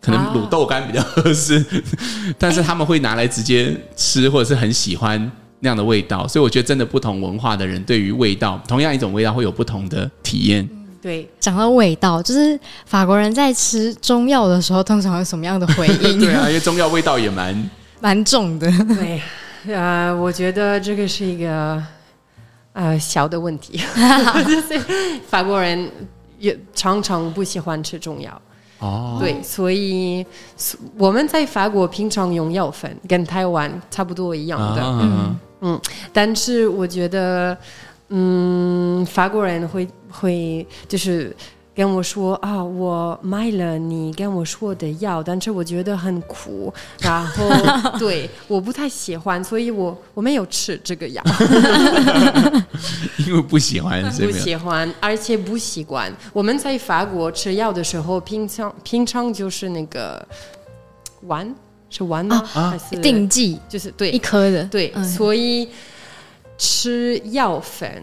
[0.00, 1.64] 可能卤豆干比较合适，啊、
[2.38, 6.26] 但是他们会拿来直接吃，或者是很喜欢那样的味道。
[6.26, 10.68] 所以我觉得，真的不同文化的人对于味道，同样一种味道会有不同的体验。
[11.02, 16.18] 对，讲到味道，就是法国人在吃中药的时候，通常有什么样的回应？
[16.20, 18.70] 对啊，因为中药味道也蛮 蛮重的。
[18.94, 19.20] 对，
[19.74, 21.82] 呃，我觉得这个是一个
[22.72, 23.78] 呃小的问题，
[24.46, 24.80] 就是
[25.28, 25.90] 法国人。
[26.38, 28.40] 也常常不喜欢吃中药。
[28.80, 30.24] 哦，对，所以
[30.96, 35.80] 我们在法国平常用药粉，跟台湾差不多一样的，啊、嗯嗯，
[36.12, 37.56] 但是我觉得，
[38.08, 41.34] 嗯，法国人会会就是。
[41.78, 47.48] 跟我说啊，我买了你跟我说的药，但是我觉得很苦， 然后
[48.00, 51.22] 对，我不太喜欢，所以我我没有吃这个药，
[53.24, 56.12] 因为不喜欢，不喜欢，而且不习惯。
[56.32, 60.26] 我们在法国吃药的时候，平常平常就是那个
[61.28, 61.54] 丸，
[61.90, 62.44] 是丸吗？
[62.54, 65.68] 啊、还是錠剂，就是对一颗的，对，嗯、所以
[66.58, 68.02] 吃药粉。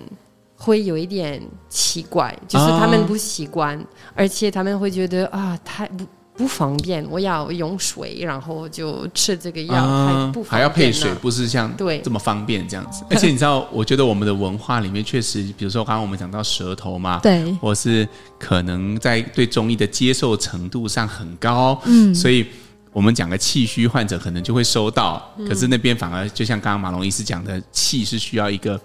[0.66, 6.04] 会有一点奇怪，就是他们不习惯，哦、而且他们会觉得啊，太不
[6.36, 7.06] 不方便。
[7.08, 13.04] 我要用水，然后就吃这个药，还不方便，还要配水，不是像对这么方便这样子。
[13.12, 18.08] 而且你知道，我觉得我们的文化里面确实，比如说刚刚我们讲到舌头嘛，对，或是
[18.40, 22.48] 可能在对中医的接受程度上很高，嗯，所以
[22.92, 28.82] 我们讲个气虚患者可能就会收到，嗯、可是那边反而就像刚刚马龙医师讲的，气是需要一个。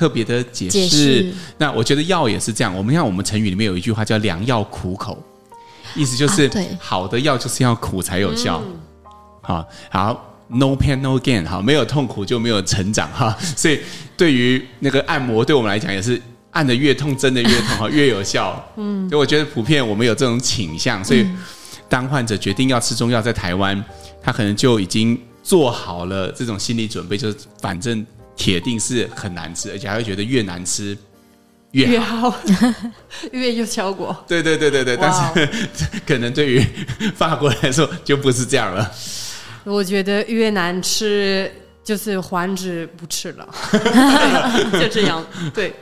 [0.00, 2.74] 特别的解释，那我觉得药也是这样。
[2.74, 5.22] 我们看我们成语里面有一句话叫“良药苦口”，
[5.94, 8.62] 意思就是好的药就是要苦才有效。
[9.42, 13.36] 好、啊，好，no pain no gain，好，没有痛苦就没有成长哈。
[13.54, 13.78] 所以
[14.16, 16.18] 对于那个按摩，对我们来讲也是
[16.52, 18.72] 按的越痛，真的越痛哈， 越有效。
[18.76, 21.04] 嗯，所以我觉得普遍我们有这种倾向。
[21.04, 21.26] 所以
[21.90, 23.84] 当患者决定要吃中药，在台湾，
[24.22, 28.06] 他可能就已经做好了这种心理准备，就是反正。
[28.40, 30.96] 铁定是很难吃，而且还会觉得越难吃
[31.72, 32.74] 越好，越好，
[33.32, 34.16] 越有效果。
[34.26, 35.46] 对对对对对但是
[36.06, 36.64] 可能对于
[37.14, 38.90] 法国来说就不是这样了。
[39.64, 41.52] 我觉得越难吃
[41.84, 43.46] 就是还指不吃了，
[44.72, 45.22] 就这样。
[45.52, 45.74] 对，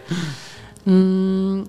[0.86, 1.64] 嗯，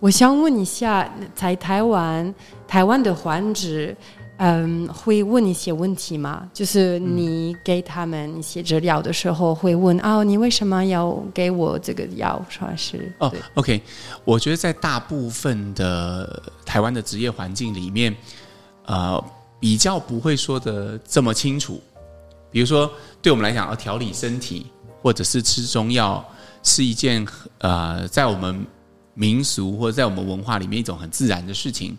[0.00, 2.34] 我想问一下，在台湾，
[2.66, 3.94] 台湾的患者。
[4.38, 6.48] 嗯，会问一些问题吗？
[6.52, 12.44] 就是你给他们一些治疗的时候，会问哦，你为什么要给我这个药？
[12.50, 13.80] 算是哦，OK。
[14.24, 18.14] 我觉得在大部分的台湾的职业环境里面，
[18.86, 19.22] 呃，
[19.60, 21.80] 比较不会说的这么清楚。
[22.50, 22.90] 比如说，
[23.22, 24.66] 对我们来讲，要调理身体
[25.00, 26.24] 或者是吃中药，
[26.64, 27.24] 是一件
[27.58, 28.66] 呃，在我们。
[29.14, 31.96] 民俗或者在我们文化里面一种很自然的事情，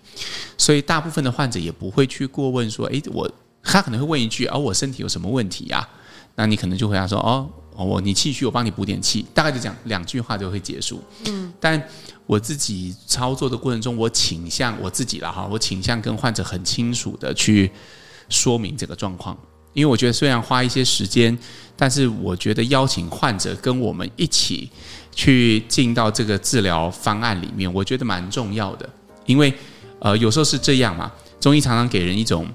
[0.58, 3.30] 所以大部分的患者也不会去过问说：“诶，我
[3.64, 5.88] 他可能会问一句：‘哦，我身体有什么问题呀？’
[6.36, 11.02] 那你可能就回答说：‘哦，我你气虚，我帮你补点气。’大概就讲两句话就会结束。
[11.26, 11.82] 嗯，但
[12.26, 17.72] 我自己操作的过程中，我倾向我自己了哈，我倾向跟患者很清楚的去
[18.28, 19.38] 说明这个状况，
[19.76, 21.38] 因为我觉得虽然花一些时间，
[21.76, 24.72] 但是我觉得邀请患者跟我们一起。
[25.18, 28.90] 去进到这个治疗方案里面，我觉得蛮重要的，
[29.26, 29.54] 因为
[30.00, 31.10] 呃有时候是这样嘛，
[31.40, 32.46] 中医常常给人一种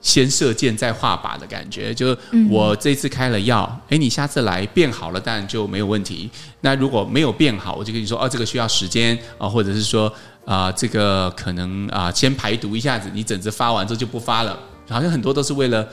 [0.00, 2.18] 先射箭再画靶的感觉，就是
[2.48, 6.30] 我这次开了药，诶，你下次来变好了，当然就没有问题。
[6.62, 10.10] 那如果没有变好，我就跟你说，哦，这个需要时间啊，或者是说
[10.46, 15.86] 啊、这个可能啊、先排毒一下子，你疹子发完之后就不发了，好像很多都是为了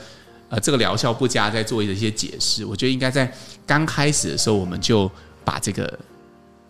[0.48, 2.64] 呃这个疗效不佳在做一些解释。
[2.64, 3.32] 我觉得应该在
[3.66, 5.10] 刚开始的时候我们就。
[5.44, 5.98] 把这个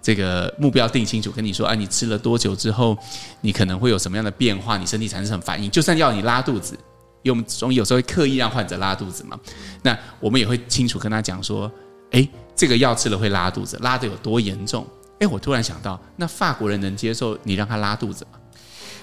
[0.00, 2.96] 这个目标定清楚，跟你说啊，你吃了多久之后，
[3.40, 5.68] 你可能会有什么样的变化，你身体产生什么反应？
[5.68, 6.74] 就算要你拉肚子，
[7.22, 9.36] 因为我们中医有时候会刻意让患者拉肚子嘛，
[9.82, 11.68] 那我们也会清楚跟他讲说，
[12.12, 14.86] 哎，这个药吃了会拉肚子，拉得有多严重？
[15.18, 18.38] 哎，我突然想到，那法国人能接受你让他拉肚子吗？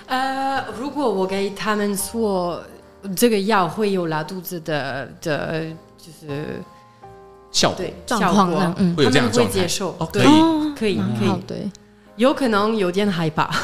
[0.05, 2.63] 呃，如果我给他们说
[3.15, 5.61] 这个药会有拉肚子的的，
[5.97, 6.61] 就是。
[7.51, 8.75] 效果状况呢？
[8.77, 10.27] 嗯，会有这样状态，接受，可以，
[10.77, 11.71] 可以，可以，对。
[12.17, 13.49] 有可能有点害怕，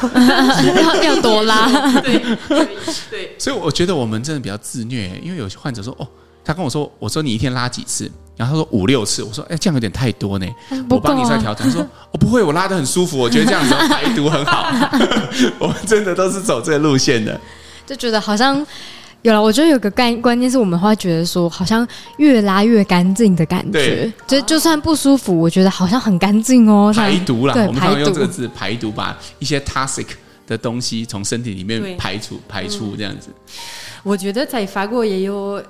[0.82, 1.68] 要要多拉。
[2.00, 2.66] 对对
[3.10, 6.08] 对，所以我觉得我们真的比较自虐，因为有些患者说哦。
[6.44, 9.22] 他跟我说：“我说你一天拉几次？”然后他说五六次。
[9.22, 10.46] 我说：“哎，这样有点太多呢。
[10.70, 11.64] 啊”我帮你再调整。
[11.64, 14.66] 他说：“哦，不会，我拉的很舒服，我觉得这样子排毒很好。”
[15.60, 17.40] 我们真的都是走这个路线的，
[17.86, 18.66] 就觉得好像
[19.22, 19.42] 有了。
[19.42, 21.86] 我觉得有个概关键是我们会觉得说，好像
[22.18, 24.12] 越拉越干净的感觉。
[24.26, 26.92] 就就算不舒服，我觉得好像很干净哦。
[26.94, 30.06] 排毒啦，我们常用这个字“排毒”，把一些 toxic
[30.46, 33.30] 的东西从身体里面排除、排出，这样子。
[34.02, 35.62] 我觉得在法国也有。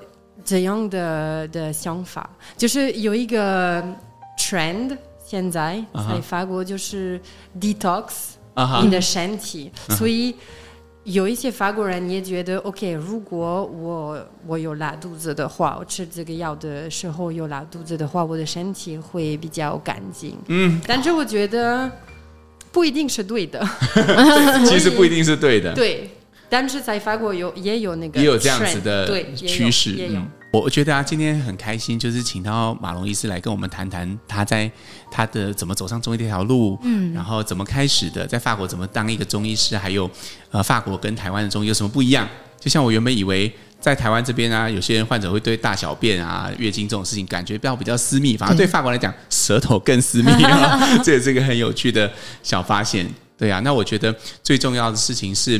[0.44, 3.80] 这样的的想法，就是有一个
[4.36, 7.20] trend，现在在法国就是
[7.60, 8.06] detox
[8.82, 9.96] 你的身体，uh -huh.
[11.04, 20.36] 有一些法国人也觉得，OK，如果我我有拉肚子的话，我吃这个药的时候有拉肚子的话，我的身体会比较干净。
[20.46, 21.90] 嗯，但是我觉得
[22.70, 23.60] 不一定是对的，
[24.64, 26.08] 其实不一定是对的，对。
[26.52, 34.70] 但是在法国有也有那个也有这样子的趋势，嗯，我觉得啊，今天很开心，就是请到马龙医师来跟我们谈谈他在
[35.10, 40.10] 他的怎么走上中医这条路，嗯，然后怎么开始的，在法国怎么当一个中医师，还有
[40.50, 42.28] 呃，法国跟台湾的中医有什么不一样？
[42.60, 52.12] 就像我原本以为在台湾这边啊，有些人患者会对大小便啊、月经这种事情感觉比较比较私密，反而对法国来讲，舌头更私密啊， 这也是一个很有趣的
[52.42, 53.08] 小发现。
[53.38, 55.58] 对啊，那我觉得最重要的事情是。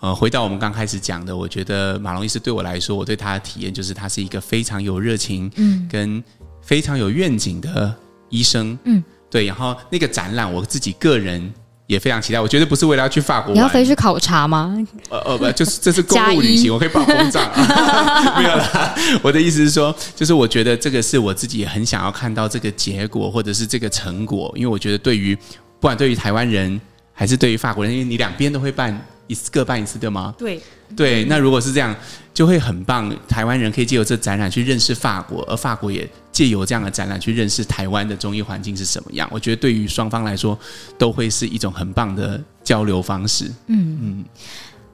[0.00, 6.22] 呃，回到我们刚开始讲的，我觉得马龙医师对我来说，我对他的体验就是他是一个非常有热情，嗯，跟
[6.62, 7.92] 非常有愿景的
[8.28, 9.46] 医生，嗯，对。
[9.46, 11.52] 然后那个展览，我自己个人
[11.88, 12.40] 也非常期待。
[12.40, 14.72] 我觉得不是为了要去法国，你要飞去考察吗？
[15.10, 17.42] 呃呃，不，就是这是公务旅行，我可以报公账。
[18.38, 26.80] 没有啦，我的意思是说，就是我觉得这个是我自己很想要看到这个结果，或者是这个成果，因为我觉得对于不管对于台湾人
[27.12, 28.96] 还是对于法国人，因为你两边都会办。
[29.28, 30.34] 一次各办一次，对吗？
[30.36, 30.60] 对
[30.96, 31.94] 对，那如果是这样，
[32.34, 33.14] 就会很棒。
[33.28, 39.28] 台湾人可以借由这展览去认识法国，而法国也借由这样的展览去认识台湾的中医环境是什么样。
[39.30, 40.58] 我觉得对于双方来说，
[40.96, 43.44] 都会是一种很棒的交流方式。
[43.66, 44.24] 嗯嗯，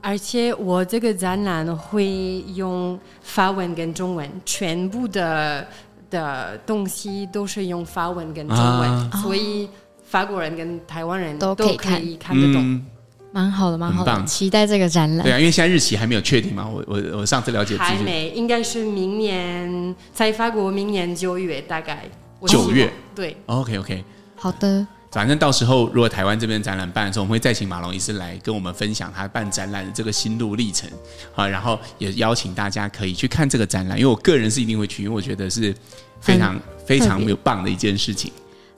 [0.01, 5.65] 而且我这个展览会用法文跟中文，全部的
[6.11, 9.69] 的东西都是用法文跟中文，啊、所以
[10.05, 11.71] 法国人跟台湾人都可
[12.01, 12.63] 以看，看得懂。
[12.65, 12.87] 嗯
[13.35, 15.27] 蛮好的，蛮好的，期待这个展览。
[15.27, 22.09] 对啊，因为现在日期还没有确定嘛，我我我上次了解还没，应该是明年在法国，明年九月大概。
[22.47, 23.37] 九月，对。
[23.47, 24.05] OK OK，
[24.37, 24.87] 好的。
[25.11, 30.89] 反正到时候如果台湾这边展览办的时候，我们会再请马龙医师来跟我们分享他办展览的这个心路历程
[31.35, 35.75] 啊，然后也邀请大家可以去看这个展览，因为我个人是一定会去，因为我觉得是
[36.21, 38.31] 非常非常有棒的一件事情。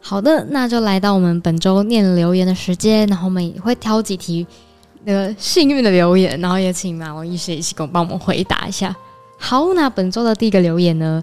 [0.09, 4.47] 好的，那就来到我们本周念留言的时间，然后我们也会挑几题
[5.03, 8.95] 那个幸运的留言，然后也请马王医师一起跟我帮我们回答一下。
[9.37, 11.21] 好，那本周的第一个留言呢，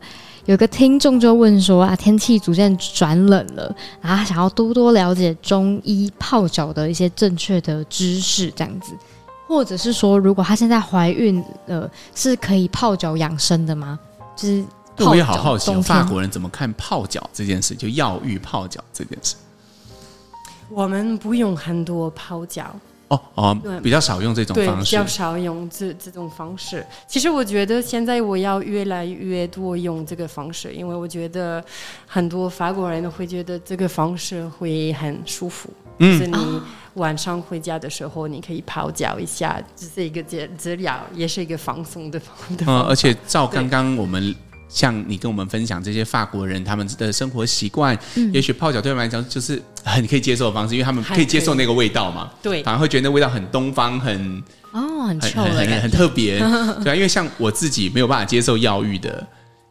[0.47, 8.91] 有个听众就问说啊，天气逐渐转冷了，然后想要多多了解中医泡脚的一些正确的知识，这样子，
[9.47, 13.97] 或者是说，如果她现在怀孕了，是可以泡脚养生的吗？
[14.35, 14.61] 就是。
[14.99, 17.75] 我也好好奇，法国人怎么看泡脚这件事？
[17.75, 19.35] 就药浴泡脚这件事。
[20.69, 22.75] 我们不用很多泡脚
[23.09, 26.83] 哦哦，比较少用这种方式，比较少用这这种方式。
[27.07, 31.63] 其实我觉得现在我要越来越多用这个方式，因为我觉得
[32.07, 35.69] 很多法国人会觉得这个方式会很舒服。
[35.99, 36.61] 嗯，就是你
[36.95, 42.65] 晚上回家的时候，你可以泡脚一下，这是一个治治疗，也是一个放松的方式。
[42.65, 44.33] 嗯，而且照刚刚我们。
[44.73, 52.31] 像你跟我们分享这些法国人他们的生活习惯，嗯、也许泡脚对他们来讲就是很可以接受的方式，因为他们可以接受那个味道嘛。
[52.41, 56.39] 对，反而会觉得那味道很东方，很哦，很很很，很，很特别。
[56.83, 59.25] 对啊，因为像我自己没有办法接受药浴的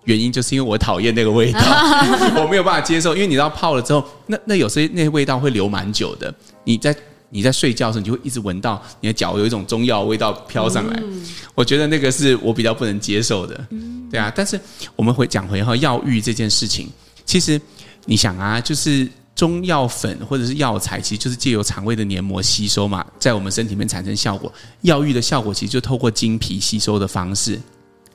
[0.05, 1.61] 原因，就是因为我讨厌那个味道，
[2.41, 3.15] 我没有办法接受。
[3.15, 6.33] 因为你知道泡了之后，那那有些那些味道会留蛮久的。
[6.63, 6.95] 你在
[7.33, 11.03] 你在睡觉的时候，你就会一直闻到你的脚有一种中药味道飘上来。
[11.03, 13.67] 嗯、我觉得那个是我比较不能接受的。
[13.71, 14.61] 嗯对啊，但是
[14.95, 16.87] 我们会讲回哈药浴这件事情，
[17.25, 17.59] 其实
[18.05, 24.53] 你想啊，就是中药粉或者是药材，其实就是借由肠胃的黏膜吸收嘛，在我们身体里面产生效果。
[24.83, 27.59] 药浴的效果其实就透过经皮吸收的方式。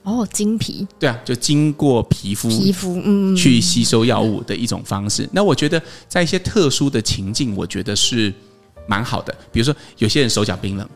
[0.03, 0.87] 哦，经皮。
[0.99, 5.27] 对啊，就经过皮肤，皮肤嗯去吸收药物的一种方式。
[5.33, 8.31] 那我觉得在一些特殊的情境，我觉得是
[8.87, 9.35] 蛮好的。
[9.51, 10.89] 比如说有些人手脚冰冷。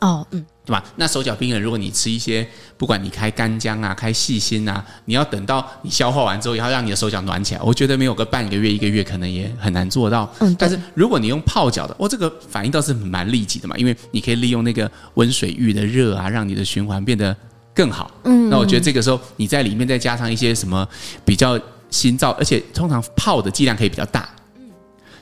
[0.00, 0.44] 哦，嗯。
[0.66, 0.82] 对吧？
[0.96, 2.46] 那手脚冰冷，如果你吃一些，
[2.78, 7.60] 不管你开干姜啊、开细心啊，你要等到你消化完之后，也要让你的手脚暖起来。
[7.60, 10.26] 我觉得没有个半个月、一个月，可能也很难做到。
[10.38, 17.36] 嗯，但是如果你用泡脚的，哦，这个反应倒是蛮立即的嘛，因为你可以利用那个温水浴的热啊，让你的循环变得
[17.74, 18.10] 更好。
[18.24, 20.88] 嗯，那我觉得这个时候你在里面再加上一些什么
[21.26, 21.60] 比较
[21.90, 24.26] 心燥，而且通常泡的剂量可以比较大。
[24.56, 24.70] 嗯，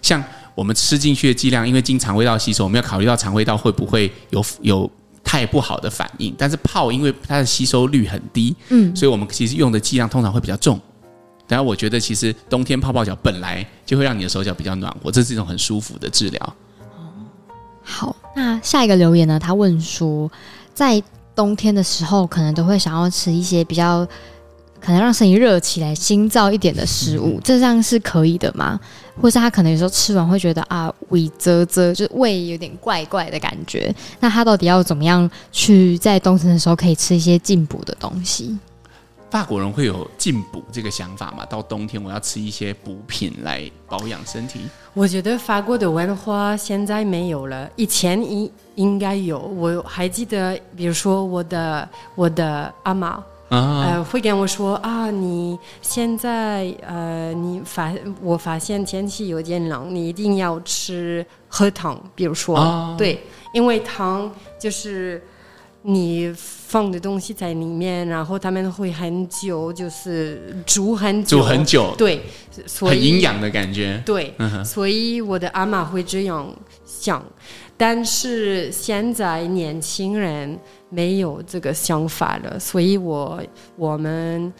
[0.00, 0.22] 像
[0.54, 4.90] 我们吃进去的剂量，因为经肠胃道吸收，我们要考虑到肠胃道会不会有有。
[5.24, 10.78] 太不好的反应，但是泡因为它的吸收率很低，嗯，所以我们其实用的剂量通常会比较重。
[11.48, 16.56] 然后，我觉得其实冬天泡泡脚本来就会让你的手脚比较暖和，这是一种很舒服的治疗。
[16.96, 17.08] 哦，
[17.82, 19.38] 好，那下一个留言呢？
[19.38, 20.30] 他问说，
[20.74, 21.02] 在
[21.34, 24.06] 冬天的时候，可能都会想要吃一些比较
[24.80, 28.78] 可能让身体热起来、新造一点的食物，嗯、这样是可以的吗？
[29.20, 33.94] 或是他可能有时候吃完会觉得啊，胃啧啧，就是胃有点怪怪的感觉。
[34.20, 38.58] 那他到底要怎么样去在冬天的时候可以吃一些进补的东西？
[39.30, 41.42] 法国人会有进补这个想法吗？
[41.46, 44.60] 到冬天我要吃一些补品来保养身体？
[44.92, 49.38] 我觉得法国的文化现在没有了，以前应应该有。
[49.38, 52.92] 我还记得，比如说我的我的阿
[53.56, 53.80] 嬷。
[53.82, 57.92] 呃，会跟我说啊，你现在呃，你发
[58.22, 63.22] 我发现天气有点冷，你一定要吃喝汤，比如说，哦、对，
[63.52, 65.22] 因为汤就是
[65.82, 72.22] 你放的东西在里面，然后他们会很久，就是煮很久，煮很久，对，
[72.66, 76.50] 所以很营养的感觉，对，嗯、所以我的阿妈会这样
[76.86, 77.22] 想，
[77.76, 80.58] 但是现在年轻人。
[80.94, 83.42] 没有这个想法了，所以我
[83.76, 84.52] 我们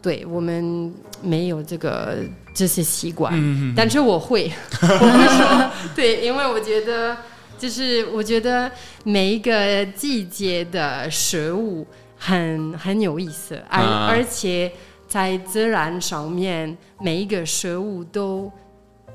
[0.00, 2.18] 对我们没有这个
[2.54, 7.16] 这些习惯，嗯、但是我会，我会说对，因为我觉得
[7.58, 8.70] 就是我觉得
[9.02, 11.84] 每一个季节的食物
[12.16, 14.70] 很很有意思，而、啊、而且
[15.08, 18.48] 在自然上面每一个食物都。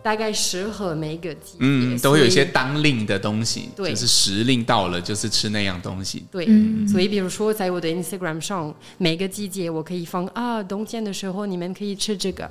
[0.02, 6.45] 大概适合每一个季节，嗯，都会有一些当令的东西，对，就是时令到了，就是吃那样东西，对。
[6.47, 12.50] 嗯、所以比如说，在我的 Instagram 上，每个季节我可以放啊，冬天的时候你们可以吃这个，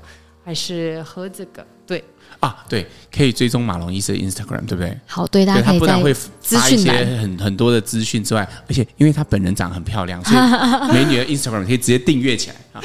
[0.48, 2.02] 还是喝这个，对。
[2.40, 4.96] 啊，对，可以追踪马龙医师的 Instagram，对不对？
[5.06, 6.90] 好，对，大家可以他不但会发一些
[7.20, 10.40] 很很多的资讯之外，而且因为他本人长得很漂亮，所以
[10.94, 12.80] 美女的 Instagram 可以直接订阅起来啊。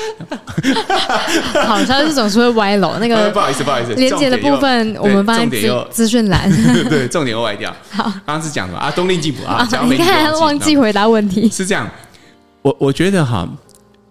[1.68, 6.50] 好，像是总是会歪楼， 那个不好意思，不好意思，连接的部分我们放在资资讯栏，
[6.90, 7.74] 对，重点又歪掉。
[7.92, 8.90] 好，刚刚是讲什么啊？
[8.92, 9.68] 冬令进补啊？
[9.88, 11.88] 你看忘记回答问题，是这样。
[12.64, 13.48] 我我觉得哈，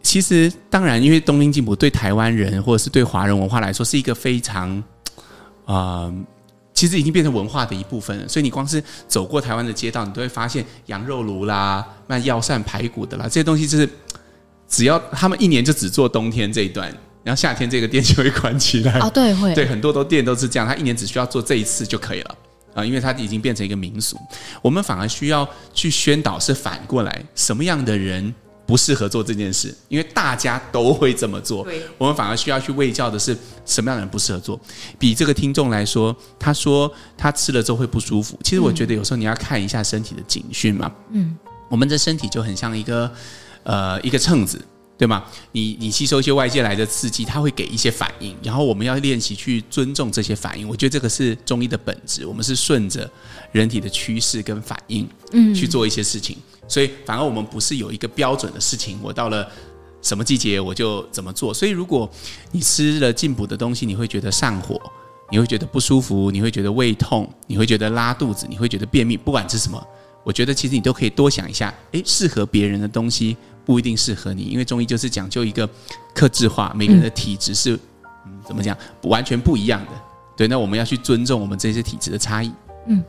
[0.03, 4.83] 其实当然，因为冬令进补对台湾人或者是对华人文化来说是一个非常。
[5.65, 6.15] 啊、呃，
[6.75, 8.27] 其实已经变成文化的一部分了。
[8.27, 13.89] 所以你光是走过台湾的街道，你都会发现羊肉炉啦、卖药膳排骨的啦，这些东西就是
[14.67, 16.93] 只要他们一年就只做冬天这一段，
[17.23, 18.99] 然后夏天这个店就会关起来。
[18.99, 22.31] 哦，对，会，对，很多都店都是这样，他一年只需要做这一次就可以了
[22.71, 24.19] 啊、呃，因为它已经变成一个民俗。
[24.61, 28.35] 我们反而需要去宣导，是反过来，什么样的人
[28.73, 31.63] 不适合做这件事，因为大家都会这么做。
[31.63, 34.59] 对我们反而需要去喂教的是什么样的人不适合做。
[34.99, 38.41] 比这个听众来说，他说他吃了之后会不舒服。
[38.43, 40.91] 其实我觉得有时候你要看一下身体的警讯嘛。
[41.11, 41.37] 嗯，
[41.69, 43.13] 我们的身体就很像一个
[43.65, 44.59] 呃一个秤子，
[45.03, 45.25] 对吗？
[45.51, 50.69] 你你吸收一些外界来的刺激，它会给一些反应，然后我们要练习去尊重这些反应。
[50.69, 53.11] 我觉得这个是中医的本质，我们是顺着
[53.51, 56.37] 人体的趋势跟反应，嗯，去做一些事情。
[56.69, 59.51] 所以，反而我们不是有一个标准的事情，我到了
[60.03, 61.53] 什么季节我就怎么做。
[61.53, 62.09] 所以，如果
[62.53, 64.81] 你吃了进补的东西，你会觉得上火，
[65.33, 69.85] 你会觉得不舒服，你会觉得胃痛，你会觉得拉肚子，你会觉得便秘，不管是什么，
[70.23, 71.75] 我觉得其实你都可以多想一下。
[71.91, 75.69] 诶，适合别人的东西不一定适合你，因为中医就是讲究一个
[76.15, 77.75] 克制化，每个人的体质是
[78.27, 79.91] 嗯怎么讲完全不一样的。
[80.37, 82.53] 对，那我们要去尊重我们这些体质的差异。
[82.87, 83.03] 嗯。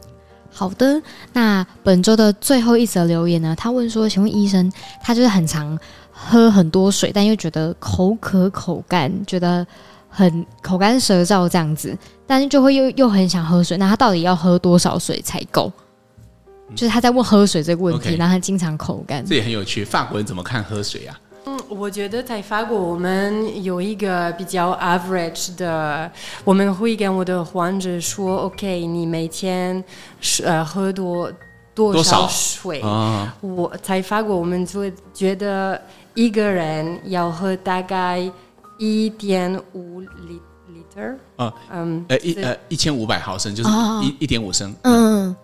[0.55, 1.01] 好的，
[1.31, 3.55] 那本周的最后一则留言呢？
[3.57, 5.75] 他问说：“请问医生，他就是很常
[6.11, 9.65] 喝很多水，但又觉得口渴口干，觉得
[10.07, 11.97] 很口干舌燥这样子，
[12.27, 13.77] 但是就会又又很想喝水。
[13.77, 15.71] 那他到底要喝多少水才够？
[16.69, 19.25] 嗯、就是他在问喝水这个问题，Okay 然后他经常口干。
[19.25, 26.09] 这也很有趣，法国人怎么看喝水啊？”嗯，我觉得在法国，我们有一个比较 average 的，
[26.45, 29.83] 我们会跟我的患者说：“OK，你每天
[30.41, 31.29] 呃喝多
[31.75, 35.81] 多少水？”啊、我在法国，我们就会觉得
[36.13, 38.23] 一个人要喝大概
[38.77, 41.13] 一点五 liter。
[41.35, 43.69] 啊，嗯，呃一呃一千五百毫升就是
[44.01, 44.73] 一一点五升。
[44.83, 45.35] 嗯。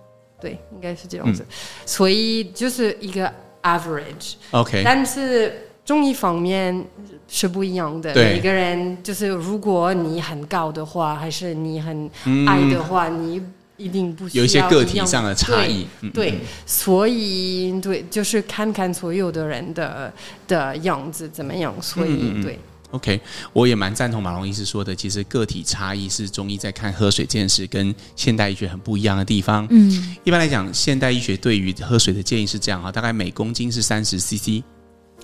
[0.41, 1.43] 对，应该是这样子。
[1.43, 1.53] 嗯、
[1.85, 3.31] 所以就是一个
[3.63, 4.35] average。
[4.51, 6.85] OK，但是中医方面
[7.27, 8.13] 是不一样的。
[8.13, 12.09] 对，每个人就是如果你很高的话，还是你很
[12.47, 13.41] 矮的话，嗯、你
[13.77, 15.87] 一定不需要有一些个体上的差异。
[16.01, 20.13] 对，对嗯、所以对，就是看看所有的人的
[20.47, 21.73] 的样子怎么样。
[21.81, 22.59] 所以对。
[22.91, 23.19] OK，
[23.53, 29.67] 我也蛮赞同马龙医师说的，其实个体差异是中医在看喝水这件事跟现代医学很不一样的地方。
[29.69, 34.63] 嗯，一般来讲，现代医学对于喝水的建议是这样啊，大概每公斤是三十 CC。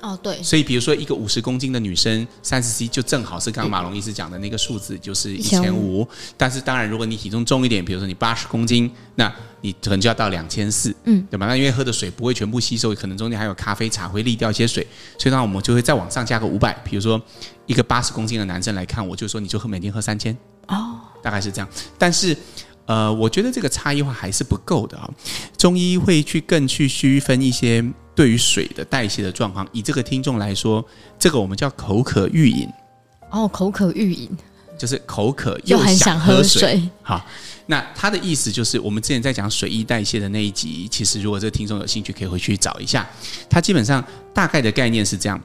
[0.02, 6.08] 哦，对，所以比如说一个五十公斤的女生，三十 C 就正好是刚刚马龙医师讲的那个数字，就是一千五。
[6.38, 11.48] 但是当然，如果你体重重一点，比如说你八十公斤，那你可能就要到两千四，嗯，对吧？
[11.48, 14.86] 那因为喝的水不会全部吸收，可能中间还有咖啡、茶会沥掉一些水，
[15.18, 16.74] 所以那我们就会再往上加个五百。
[16.84, 17.20] 比如说
[17.66, 20.38] 一个八十公斤的男生来看，我就说你就喝每天喝三千，
[20.68, 21.68] 哦，大概是这样。
[21.98, 22.38] 但是。
[22.86, 25.10] 呃，我觉得这个差异化还是不够的啊。
[25.58, 27.84] 中医会去更去区分一些
[28.14, 29.68] 对于水的代谢的状况。
[29.72, 30.86] 以这个听众来说，
[31.18, 32.70] 这个我们叫口渴欲饮。
[33.32, 34.30] 哦，口渴欲饮，
[34.78, 36.88] 就是口渴又很想喝水。
[37.02, 37.26] 好，
[37.66, 43.06] 那他的意思就是，我们之前在讲水液代谢的那一集，其实如果这个听众有兴趣，可以回去找一下。
[43.50, 44.02] 他基本上
[44.34, 45.42] 大概的概念是这样：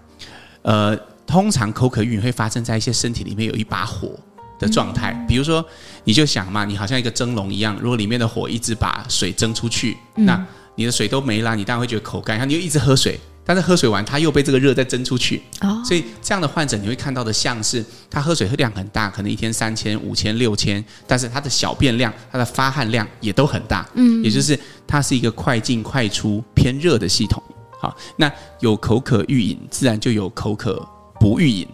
[0.63, 0.95] 呃，
[1.27, 4.17] 通常口渴欲饮会发生在一些身体里面有一把火。
[4.61, 5.65] 的状态，比如说，
[6.05, 10.47] 你就想嘛，你好像一个蒸笼一样，如果里面的火一直把水蒸出去，嗯、那
[10.77, 27.43] 你的水都没了，你当然会觉得口干，然后你就一直喝水，但是喝水完，它又被这个热再蒸出去，哦、所以这样的患者你会看到的像是他喝水喝量很大，可能一天三千、五千、六千，但是他的小便量、他的发汗量也都很大，嗯，也就是它是一个快进快出偏热的系统。
[27.81, 28.31] 好，那
[28.61, 30.87] 有口渴欲饮，自然就有口渴
[31.19, 31.67] 不欲饮。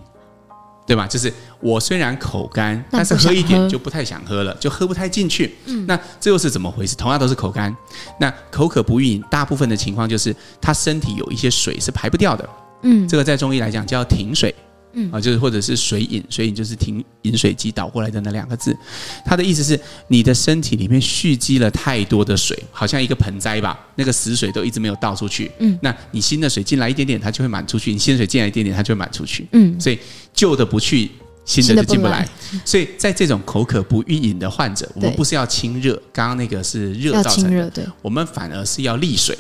[0.87, 1.07] 对吧？
[1.07, 5.55] 就是我虽然口干，但是喝一点就不太想喝了，就喝不太进去。
[5.66, 6.95] 嗯，那这又是怎么回事？
[6.95, 7.74] 同样都是口干，
[8.20, 12.49] 那口渴不欲饮，大部分的情况就是他身体有一些水是排不掉的。
[12.82, 14.55] 嗯，这个在中医来讲叫停水。
[14.97, 18.76] 嗯啊，就是或者是水饮，水饮就是停饮水机倒过来的那两个字，
[19.24, 19.78] 它的意思是
[20.09, 25.51] 你的身体里面蓄积了太多的水，好像一个盆栽吧，那个死水都一直没有倒出去。
[25.59, 29.47] 嗯，那你新的水进来一点点，它就会满出去；你新的水进来一点点，它就会满出去。
[29.53, 29.99] 嗯，所以
[30.32, 31.11] 旧的不去，
[31.44, 32.26] 新的就进不来。
[32.64, 39.36] 所以在这种口渴不欲饮的患者，我们不是要清热，刚刚那个是热造成的，我们反而是要利水。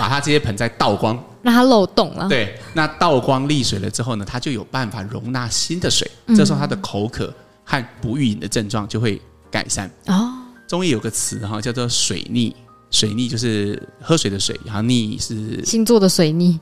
[0.00, 2.26] 把它这些盆栽倒光，让它漏洞了。
[2.26, 6.10] 对，那倒光沥水了之后呢，它就有办法容纳新的水。
[6.26, 7.32] 嗯、这时候它的口渴
[7.62, 9.20] 和不欲饮的症状就会
[9.50, 9.90] 改善。
[10.06, 10.32] 哦，
[10.66, 12.56] 中医有个词哈，叫做水逆。
[12.90, 16.58] 水逆就是喝水的水，然后逆是星座的水逆。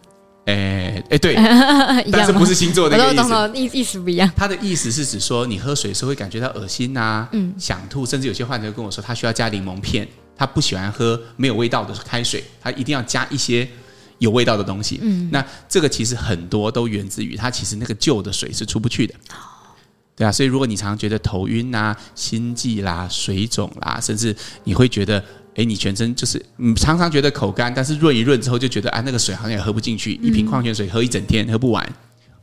[0.46, 1.34] 哎哎，对，
[2.10, 3.50] 但是不是星座的意思？
[3.54, 4.28] 意意思不一样。
[4.36, 10.08] 它的意思是指说，你喝水的时候会感觉到恶心呐、啊，嗯，想吐，甚至有些患者跟我说，他需要加柠檬片。
[10.38, 13.68] 他不喜欢喝没有味道的开水，他一定要加一些
[14.18, 15.00] 有味道的东西。
[15.02, 19.14] 嗯，那这个其实很多都源自于他其实那个旧的水是出不去的。
[20.14, 24.34] 对啊，所以如果你常常觉得头晕啊、心悸啦、水肿啦，甚至
[24.64, 25.22] 你会觉得，
[25.54, 31.88] 哎，你全身就是你常常觉得口干，但是润一润之后就觉得啊，那个水好像也喝不进去，一瓶矿泉水喝一整天喝不完，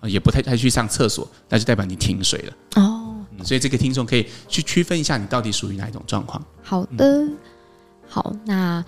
[0.04, 2.54] 也不太太去上厕所，那就代表你停水了。
[2.82, 6.42] 哦，所以这个听众可以去区分一下，你到底属于哪一种状况。
[6.64, 7.06] 好的。
[7.06, 7.38] 嗯
[8.08, 8.84] 好，那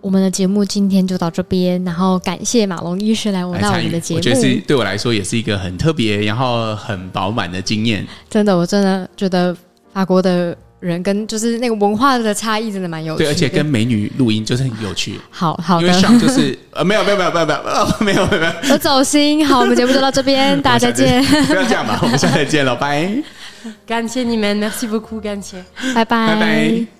[0.00, 8.06] 我们的节目今天就到这边，然后感谢马龙医师来我们我们的节目，我觉得是对我来说也是一个很特别，然后很饱满的经验。
[8.28, 9.54] 真的，我真的觉得
[9.92, 15.20] 法国的人跟就是那个文化的差异真的蛮有趣的，对，而且跟美女录音就是很有趣。
[15.28, 17.60] 好好的，因为上就是 呃没有没有没有没有没有
[18.00, 19.46] 没有没有，我 走心。
[19.46, 21.22] 好，我们节目就到这边， 大家再见。
[21.44, 23.12] 不要这样吧，我们下次再见了，拜。
[23.86, 25.62] 感谢你们，Merci beaucoup，感谢，
[25.94, 26.99] 拜拜，拜拜。